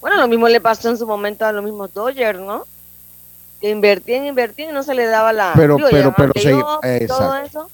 [0.00, 2.64] Bueno, lo mismo le pasó en su momento a los mismos Dodgers, ¿no?
[3.60, 5.52] Que invertían, invertían y no se le daba la.
[5.56, 7.44] Pero- digo, pero- pero se- playoffs y todo exacto.
[7.46, 7.70] eso,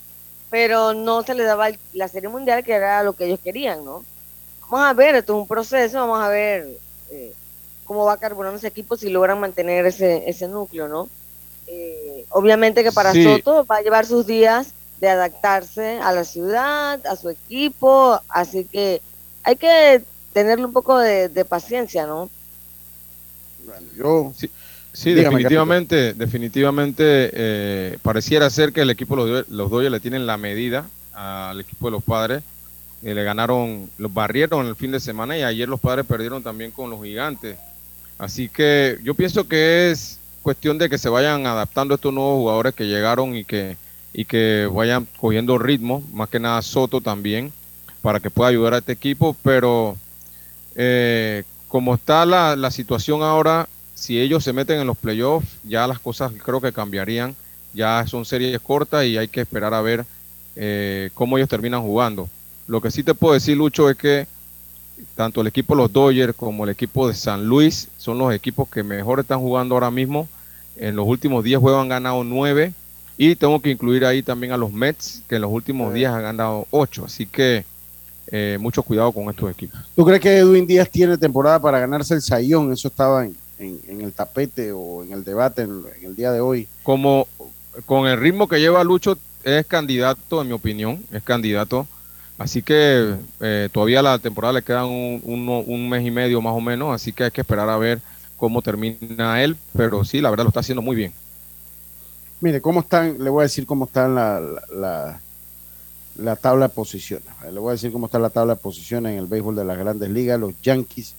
[0.51, 3.85] pero no se le daba el- la serie mundial que era lo que ellos querían,
[3.85, 4.05] ¿no?
[4.71, 6.79] Vamos a ver, esto es un proceso, vamos a ver
[7.11, 7.33] eh,
[7.85, 11.09] cómo va carburando ese equipo si logran mantener ese, ese núcleo, ¿no?
[11.67, 13.23] Eh, obviamente que para Sí.
[13.23, 14.69] Soto va a llevar sus días
[15.01, 19.03] de adaptarse a la ciudad, a su equipo, así que
[19.43, 22.31] hay que tenerle un poco de, de paciencia, ¿no?
[23.97, 24.51] Yo, Sí,
[24.95, 30.27] sí, Dígame, definitivamente, definitivamente eh, pareciera ser que el equipo los, los Dodgers le tienen
[30.27, 32.43] la medida al equipo de los padres.
[33.03, 36.71] Eh, le ganaron, los barrieron el fin de semana y ayer los padres perdieron también
[36.71, 37.59] con los gigantes.
[38.19, 42.75] Así que yo pienso que es cuestión de que se vayan adaptando estos nuevos jugadores
[42.75, 43.77] que llegaron y que,
[44.13, 47.53] y que vayan cogiendo ritmo, más que nada Soto también,
[48.01, 49.97] para que pueda ayudar a este equipo, pero
[50.77, 55.87] eh, como está la, la situación ahora, si ellos se meten en los playoffs, ya
[55.87, 57.35] las cosas creo que cambiarían,
[57.73, 60.05] ya son series cortas y hay que esperar a ver
[60.57, 62.29] eh, cómo ellos terminan jugando.
[62.67, 64.27] Lo que sí te puedo decir, Lucho, es que
[65.15, 68.69] tanto el equipo de los Dodgers como el equipo de San Luis son los equipos
[68.69, 70.29] que mejor están jugando ahora mismo.
[70.77, 72.73] En los últimos 10 juegos han ganado 9
[73.17, 76.23] y tengo que incluir ahí también a los Mets, que en los últimos días han
[76.23, 77.05] ganado 8.
[77.07, 77.65] Así que
[78.29, 79.79] eh, mucho cuidado con estos equipos.
[79.95, 82.73] ¿Tú crees que Edwin Díaz tiene temporada para ganarse el sayón?
[82.73, 86.33] Eso estaba en, en- en el tapete o en el debate en, en el día
[86.33, 86.69] de hoy.
[86.83, 87.27] como
[87.87, 91.87] con el ritmo que lleva Lucho, es candidato, en mi opinión, es candidato.
[92.39, 96.61] Así que eh, todavía la temporada le quedan un, un, mes y medio más o
[96.61, 98.01] menos, así que hay que esperar a ver
[98.37, 101.13] cómo termina él, pero sí, la verdad lo está haciendo muy bien.
[102.41, 103.23] Mire, ¿cómo están?
[103.23, 104.41] Le voy a decir cómo está la,
[104.75, 105.21] la,
[106.17, 107.27] la, tabla de posiciones.
[107.53, 109.79] Le voy a decir cómo está la tabla de posiciones en el béisbol de las
[109.79, 110.39] grandes ligas.
[110.39, 111.15] Los Yankees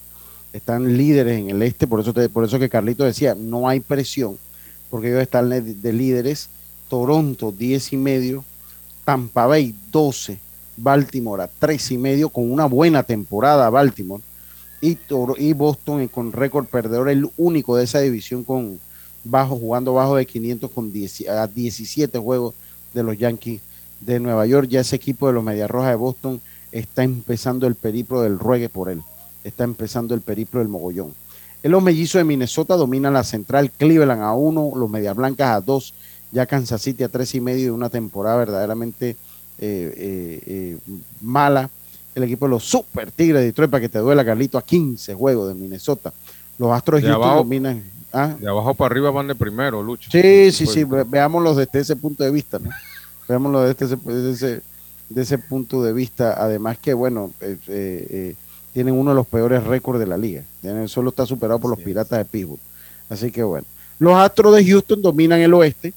[0.56, 4.38] están líderes en el este, por eso, por eso que Carlito decía, no hay presión,
[4.90, 6.50] porque ellos están de líderes.
[6.90, 8.46] Toronto, 10 y medio.
[9.04, 10.40] Tampa Bay, 12
[10.78, 11.50] Baltimore a
[11.90, 14.22] y medio con una buena temporada Baltimore
[14.82, 14.98] y,
[15.38, 18.80] y Boston con récord perdedor, el único de esa división con
[19.24, 22.54] bajo, jugando bajo de 500 con 10, a 17 juegos
[22.94, 23.62] de los Yankees
[24.02, 24.68] de Nueva York.
[24.68, 26.42] Ya ese equipo de los Medias Rojas de Boston
[26.72, 29.02] está empezando el periplo del ruegue por él.
[29.46, 31.14] Está empezando el periplo del mogollón.
[31.62, 35.62] En los mellizos de Minnesota dominan la central, Cleveland a uno, los Medias Blancas a
[35.62, 35.94] dos,
[36.32, 40.78] ya Kansas City a tres y medio de una temporada verdaderamente eh, eh, eh,
[41.22, 41.70] mala.
[42.16, 45.14] El equipo de los Super Tigres de Detroit, para que te duela, Carlito, a 15
[45.14, 46.12] juegos de Minnesota.
[46.58, 47.84] Los Astros de Houston dominan.
[48.14, 48.36] ¿ah?
[48.40, 50.10] De abajo para arriba van de primero, Lucho.
[50.12, 50.86] Sí, sí, sí.
[50.86, 52.70] Veámoslo desde ese punto de vista, ¿no?
[53.28, 54.62] Veámoslo desde ese, desde ese,
[55.10, 56.42] de ese punto de vista.
[56.42, 57.32] Además que, bueno,
[58.76, 60.44] tienen uno de los peores récords de la liga.
[60.88, 62.60] Solo está superado por los Piratas de Pittsburgh.
[63.10, 63.66] Así que, bueno.
[64.00, 65.94] Los Astros de Houston dominan el oeste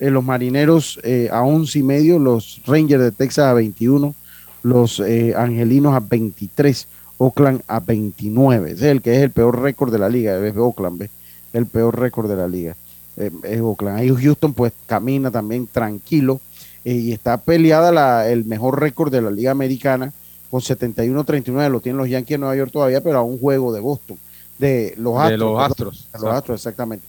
[0.00, 4.14] eh, los Marineros eh, a 11 y medio, los Rangers de Texas a 21,
[4.62, 8.70] los eh, Angelinos a 23, Oakland a 29.
[8.70, 11.10] Ese es el que es el peor récord de la liga, es Oakland, ¿ves?
[11.52, 12.74] el peor récord de la liga.
[13.18, 13.98] es Oakland.
[13.98, 16.40] Ahí Houston pues camina también tranquilo
[16.82, 20.14] y está peleada la, el mejor récord de la liga americana
[20.52, 23.80] con 71-39, lo tienen los Yankees de Nueva York todavía, pero a un juego de
[23.80, 24.18] Boston,
[24.58, 25.30] de los Astros.
[25.30, 26.08] De los Astros.
[26.12, 27.06] De los Astros, exactamente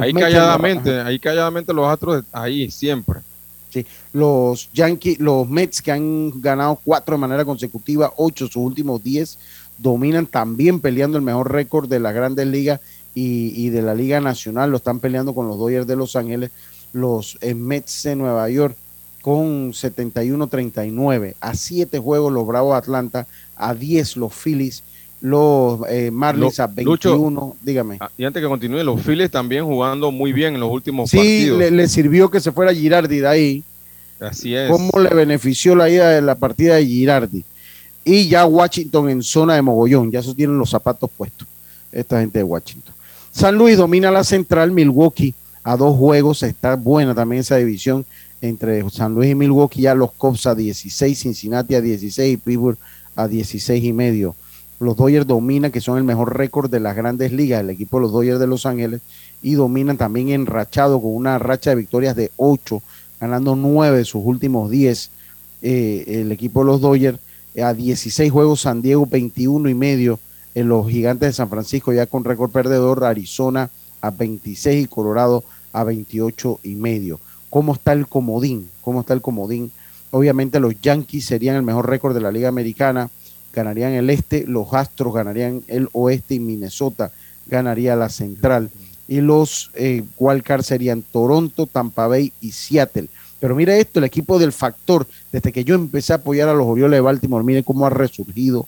[0.00, 3.20] ahí calladamente, ahí calladamente los Astros, ahí siempre.
[3.70, 9.02] Sí, los Yankees, los Mets que han ganado cuatro de manera consecutiva, ocho sus últimos
[9.02, 9.38] diez,
[9.78, 12.80] dominan también peleando el mejor récord de las grandes ligas
[13.14, 16.50] y, de la Liga Nacional, lo están peleando con los Dodgers de Los Ángeles,
[16.92, 18.76] los eh, Mets de Nueva York
[19.26, 24.84] con 71-39, a siete juegos los Bravos de Atlanta, a 10 los Phillies
[25.20, 27.96] los eh, Marlins a 21, dígame.
[27.98, 31.16] Ah, y antes que continúe, los Phillies también jugando muy bien en los últimos sí,
[31.16, 31.64] partidos.
[31.64, 33.64] Sí, le, sirvió que se fuera Girardi de ahí.
[34.20, 34.70] Así es.
[34.70, 37.44] ¿Cómo le benefició la ida de la partida de Girardi?
[38.04, 41.48] Y ya Washington en zona de mogollón, ya esos tienen los zapatos puestos,
[41.90, 42.94] esta gente de Washington.
[43.32, 48.06] San Luis domina la central, Milwaukee a dos juegos, está buena también esa división
[48.48, 52.78] entre San Luis y Milwaukee, ya los Cubs a 16, Cincinnati a 16 y Pittsburgh
[53.14, 54.34] a 16 y medio.
[54.78, 58.02] Los Dodgers dominan, que son el mejor récord de las grandes ligas, el equipo de
[58.02, 59.00] los Dodgers de Los Ángeles,
[59.42, 62.82] y dominan también enrachado con una racha de victorias de 8,
[63.20, 65.10] ganando 9 de sus últimos 10.
[65.62, 67.18] Eh, el equipo de los Dodgers
[67.54, 70.18] eh, a 16 juegos, San Diego 21 y medio,
[70.54, 73.70] en los gigantes de San Francisco ya con récord perdedor, Arizona
[74.00, 77.20] a 26 y Colorado a 28 y medio.
[77.50, 78.68] ¿Cómo está el comodín?
[78.82, 79.70] ¿Cómo está el comodín?
[80.10, 83.10] Obviamente los Yankees serían el mejor récord de la Liga Americana
[83.56, 87.10] ganarían el este, los Astros ganarían el oeste y Minnesota
[87.46, 88.70] ganaría la central.
[89.08, 90.04] Y los eh,
[90.62, 93.08] serían Toronto, Tampa Bay y Seattle.
[93.40, 96.66] Pero mira esto, el equipo del factor, desde que yo empecé a apoyar a los
[96.66, 98.66] Orioles de Baltimore, mire cómo ha resurgido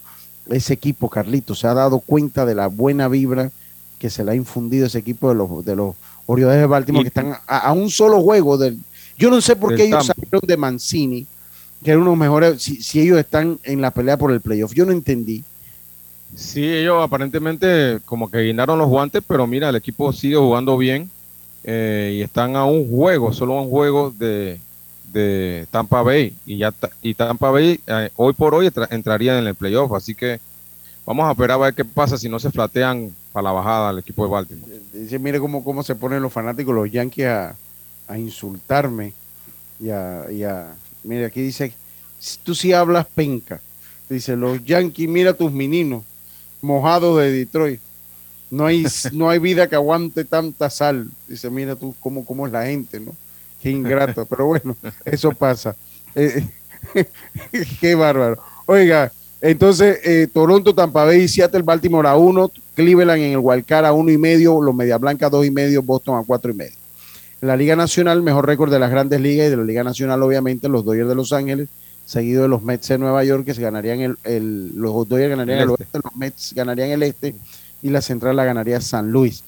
[0.49, 1.55] ese equipo, Carlito.
[1.55, 3.51] Se ha dado cuenta de la buena vibra
[3.99, 5.97] que se le ha infundido ese equipo de los, de los
[6.31, 8.79] Orioles de Baltimore, que están a, un solo juego del...
[9.17, 11.27] Yo no sé por qué ellos salieron de Mancini,
[11.83, 14.75] que eran unos mejores, si, ellos están en la pelea por el playoff.
[14.75, 15.43] Yo no entendí.
[16.37, 21.11] Sí, ellos aparentemente como que guinaron los guantes, pero mira, el equipo sigue jugando bien
[21.65, 24.61] eh, y están a un juego, solo a un juego de,
[25.71, 26.73] Tampa Bay y ya
[27.03, 30.39] y Tampa Bay eh, hoy por hoy entraría en el playoff, así que
[31.09, 33.99] vamos a esperar a ver qué pasa si no se flatean para la bajada al
[33.99, 34.81] equipo de Baltimore.
[34.93, 37.57] Dice, mire cómo, cómo se ponen los fanáticos, los Yankees a,
[38.19, 39.13] insultarme
[39.81, 40.75] y a
[41.09, 41.73] Mira, aquí dice,
[42.43, 43.61] tú sí hablas penca.
[44.09, 46.05] Dice, los Yankees, mira tus meninos,
[46.61, 47.81] mojados de Detroit.
[48.51, 51.09] No hay, no hay vida que aguante tanta sal.
[51.27, 53.15] Dice, mira tú cómo, cómo es la gente, ¿no?
[53.63, 54.27] Qué ingrato.
[54.31, 55.77] Pero bueno, eso pasa.
[56.15, 56.47] Eh,
[57.81, 58.43] qué bárbaro.
[58.67, 63.93] Oiga, entonces, eh, Toronto, Tampa Bay, Seattle, Baltimore a uno, Cleveland en el Wildcard a
[63.93, 66.77] uno y medio, los Media Blanca dos y medio, Boston a cuatro y medio.
[67.41, 70.21] En la Liga Nacional, mejor récord de las grandes ligas y de la Liga Nacional,
[70.23, 71.69] obviamente, los Dodgers de Los Ángeles,
[72.05, 75.59] seguido de los Mets de Nueva York, que se ganarían el, el los Dodgers ganarían
[75.59, 75.83] el, este.
[75.83, 77.35] oeste, los Mets ganarían el este
[77.81, 79.45] y la central la ganaría San Luis.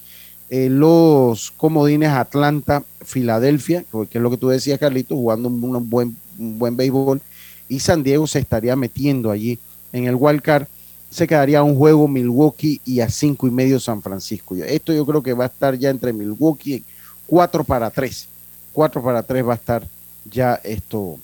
[0.51, 6.16] Eh, los comodines Atlanta, Filadelfia, que es lo que tú decías, Carlito, jugando un, buen,
[6.38, 7.20] un buen béisbol,
[7.68, 9.59] y San Diego se estaría metiendo allí
[9.93, 10.66] en el wild card.
[11.11, 14.55] Se quedaría un juego Milwaukee y a cinco y medio San Francisco.
[14.55, 16.84] Esto yo creo que va a estar ya entre Milwaukee,
[17.26, 18.28] 4 para 3.
[18.72, 19.82] 4 para 3 va a estar
[20.30, 21.18] ya esto,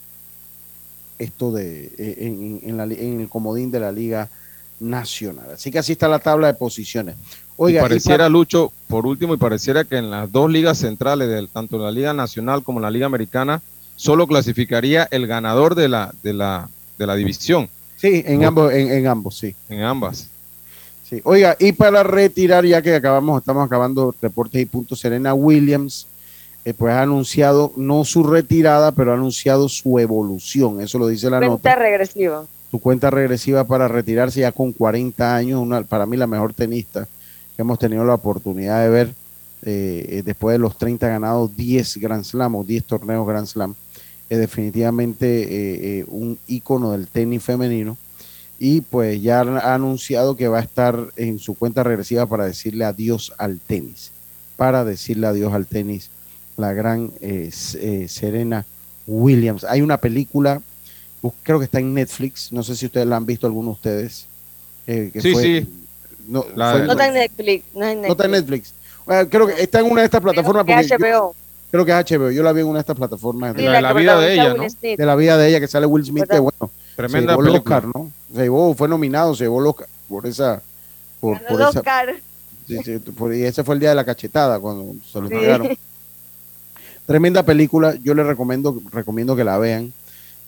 [1.19, 4.29] esto de, eh, en, en, la, en el comodín de la Liga
[4.81, 5.53] Nacional.
[5.55, 7.17] Así que así está la tabla de posiciones.
[7.57, 8.29] Oiga, y pareciera, para...
[8.29, 12.13] Lucho, por último, y pareciera que en las dos ligas centrales, del, tanto la Liga
[12.13, 13.63] Nacional como la Liga Americana,
[13.97, 17.69] solo clasificaría el ganador de la, de la, de la división.
[17.97, 19.55] Sí, en, ambos, en, en, ambos, sí.
[19.69, 20.29] En ambas.
[21.09, 21.21] Sí.
[21.25, 26.07] Oiga, y para retirar, ya que acabamos, estamos acabando reportes y puntos, Serena Williams,
[26.65, 30.81] eh, pues ha anunciado, no su retirada, pero ha anunciado su evolución.
[30.81, 31.63] Eso lo dice la cuenta nota.
[31.63, 32.45] Cuenta regresiva.
[32.71, 37.07] Su cuenta regresiva para retirarse ya con 40 años, una, para mí la mejor tenista
[37.57, 39.15] que hemos tenido la oportunidad de ver
[39.63, 43.75] eh, después de los 30 ganados, 10 Grand Slam o 10 torneos Grand Slam.
[44.29, 47.97] Es definitivamente eh, eh, un ícono del tenis femenino
[48.59, 52.85] y pues ya ha anunciado que va a estar en su cuenta regresiva para decirle
[52.85, 54.11] adiós al tenis,
[54.57, 56.11] para decirle adiós al tenis,
[56.57, 57.13] la gran
[58.09, 58.65] Serena
[59.07, 59.63] Williams.
[59.65, 60.63] Hay una película,
[61.43, 64.27] creo que está en Netflix, no sé si ustedes la han visto alguno de ustedes.
[64.87, 65.69] que sí, fue, sí
[66.29, 67.65] no, la, fue, no está en Netflix.
[67.75, 68.09] No, en Netflix.
[68.09, 68.75] no está en Netflix.
[69.05, 70.65] Bueno, creo que está en una de estas plataformas.
[70.65, 71.07] Creo que es HBO.
[71.09, 71.35] Yo,
[71.71, 72.31] creo que es HBO.
[72.31, 73.55] Yo la vi en una de estas plataformas.
[73.55, 74.65] De la, la vida de ella, ¿no?
[74.81, 76.71] De la vida de ella, que sale Will Smith, que bueno.
[76.97, 77.77] Tremenda se llevó el película.
[77.79, 78.11] Oscar, ¿no?
[78.35, 80.63] Se llevó, fue nominado, se llevó el Oscar por esa.
[81.21, 82.15] Por, por esa Oscar.
[82.67, 85.77] sí, sí, por- y ese fue el día de la cachetada, cuando se lo entregaron.
[87.07, 89.93] Tremenda película, yo les recomiendo, recomiendo que la vean,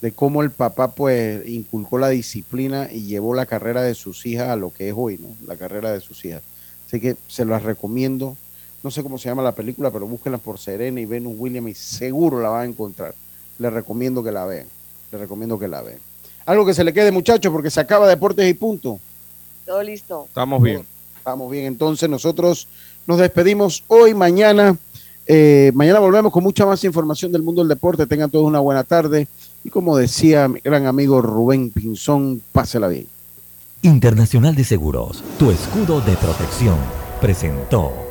[0.01, 4.49] de cómo el papá pues inculcó la disciplina y llevó la carrera de sus hijas
[4.49, 5.29] a lo que es hoy, ¿no?
[5.47, 6.43] La carrera de sus hijas.
[6.87, 8.37] Así que se las recomiendo.
[8.83, 11.75] No sé cómo se llama la película, pero búsquenla por Serena y Venus Williams y
[11.75, 13.15] seguro la van a encontrar.
[13.59, 14.67] Les recomiendo que la vean.
[15.11, 15.99] Les recomiendo que la vean.
[16.47, 19.01] Algo que se le quede, muchachos, porque se acaba Deportes y Punto.
[19.67, 20.25] Todo listo.
[20.29, 20.85] Estamos bien.
[21.19, 22.69] Estamos bien, entonces nosotros
[23.07, 24.77] nos despedimos hoy, mañana.
[25.27, 28.07] Eh, mañana volvemos con mucha más información del mundo del deporte.
[28.07, 29.29] Tengan todos una buena tarde.
[29.63, 33.07] Y como decía mi gran amigo Rubén Pinzón, pásela bien.
[33.83, 36.79] Internacional de Seguros, tu escudo de protección,
[37.21, 38.08] presentó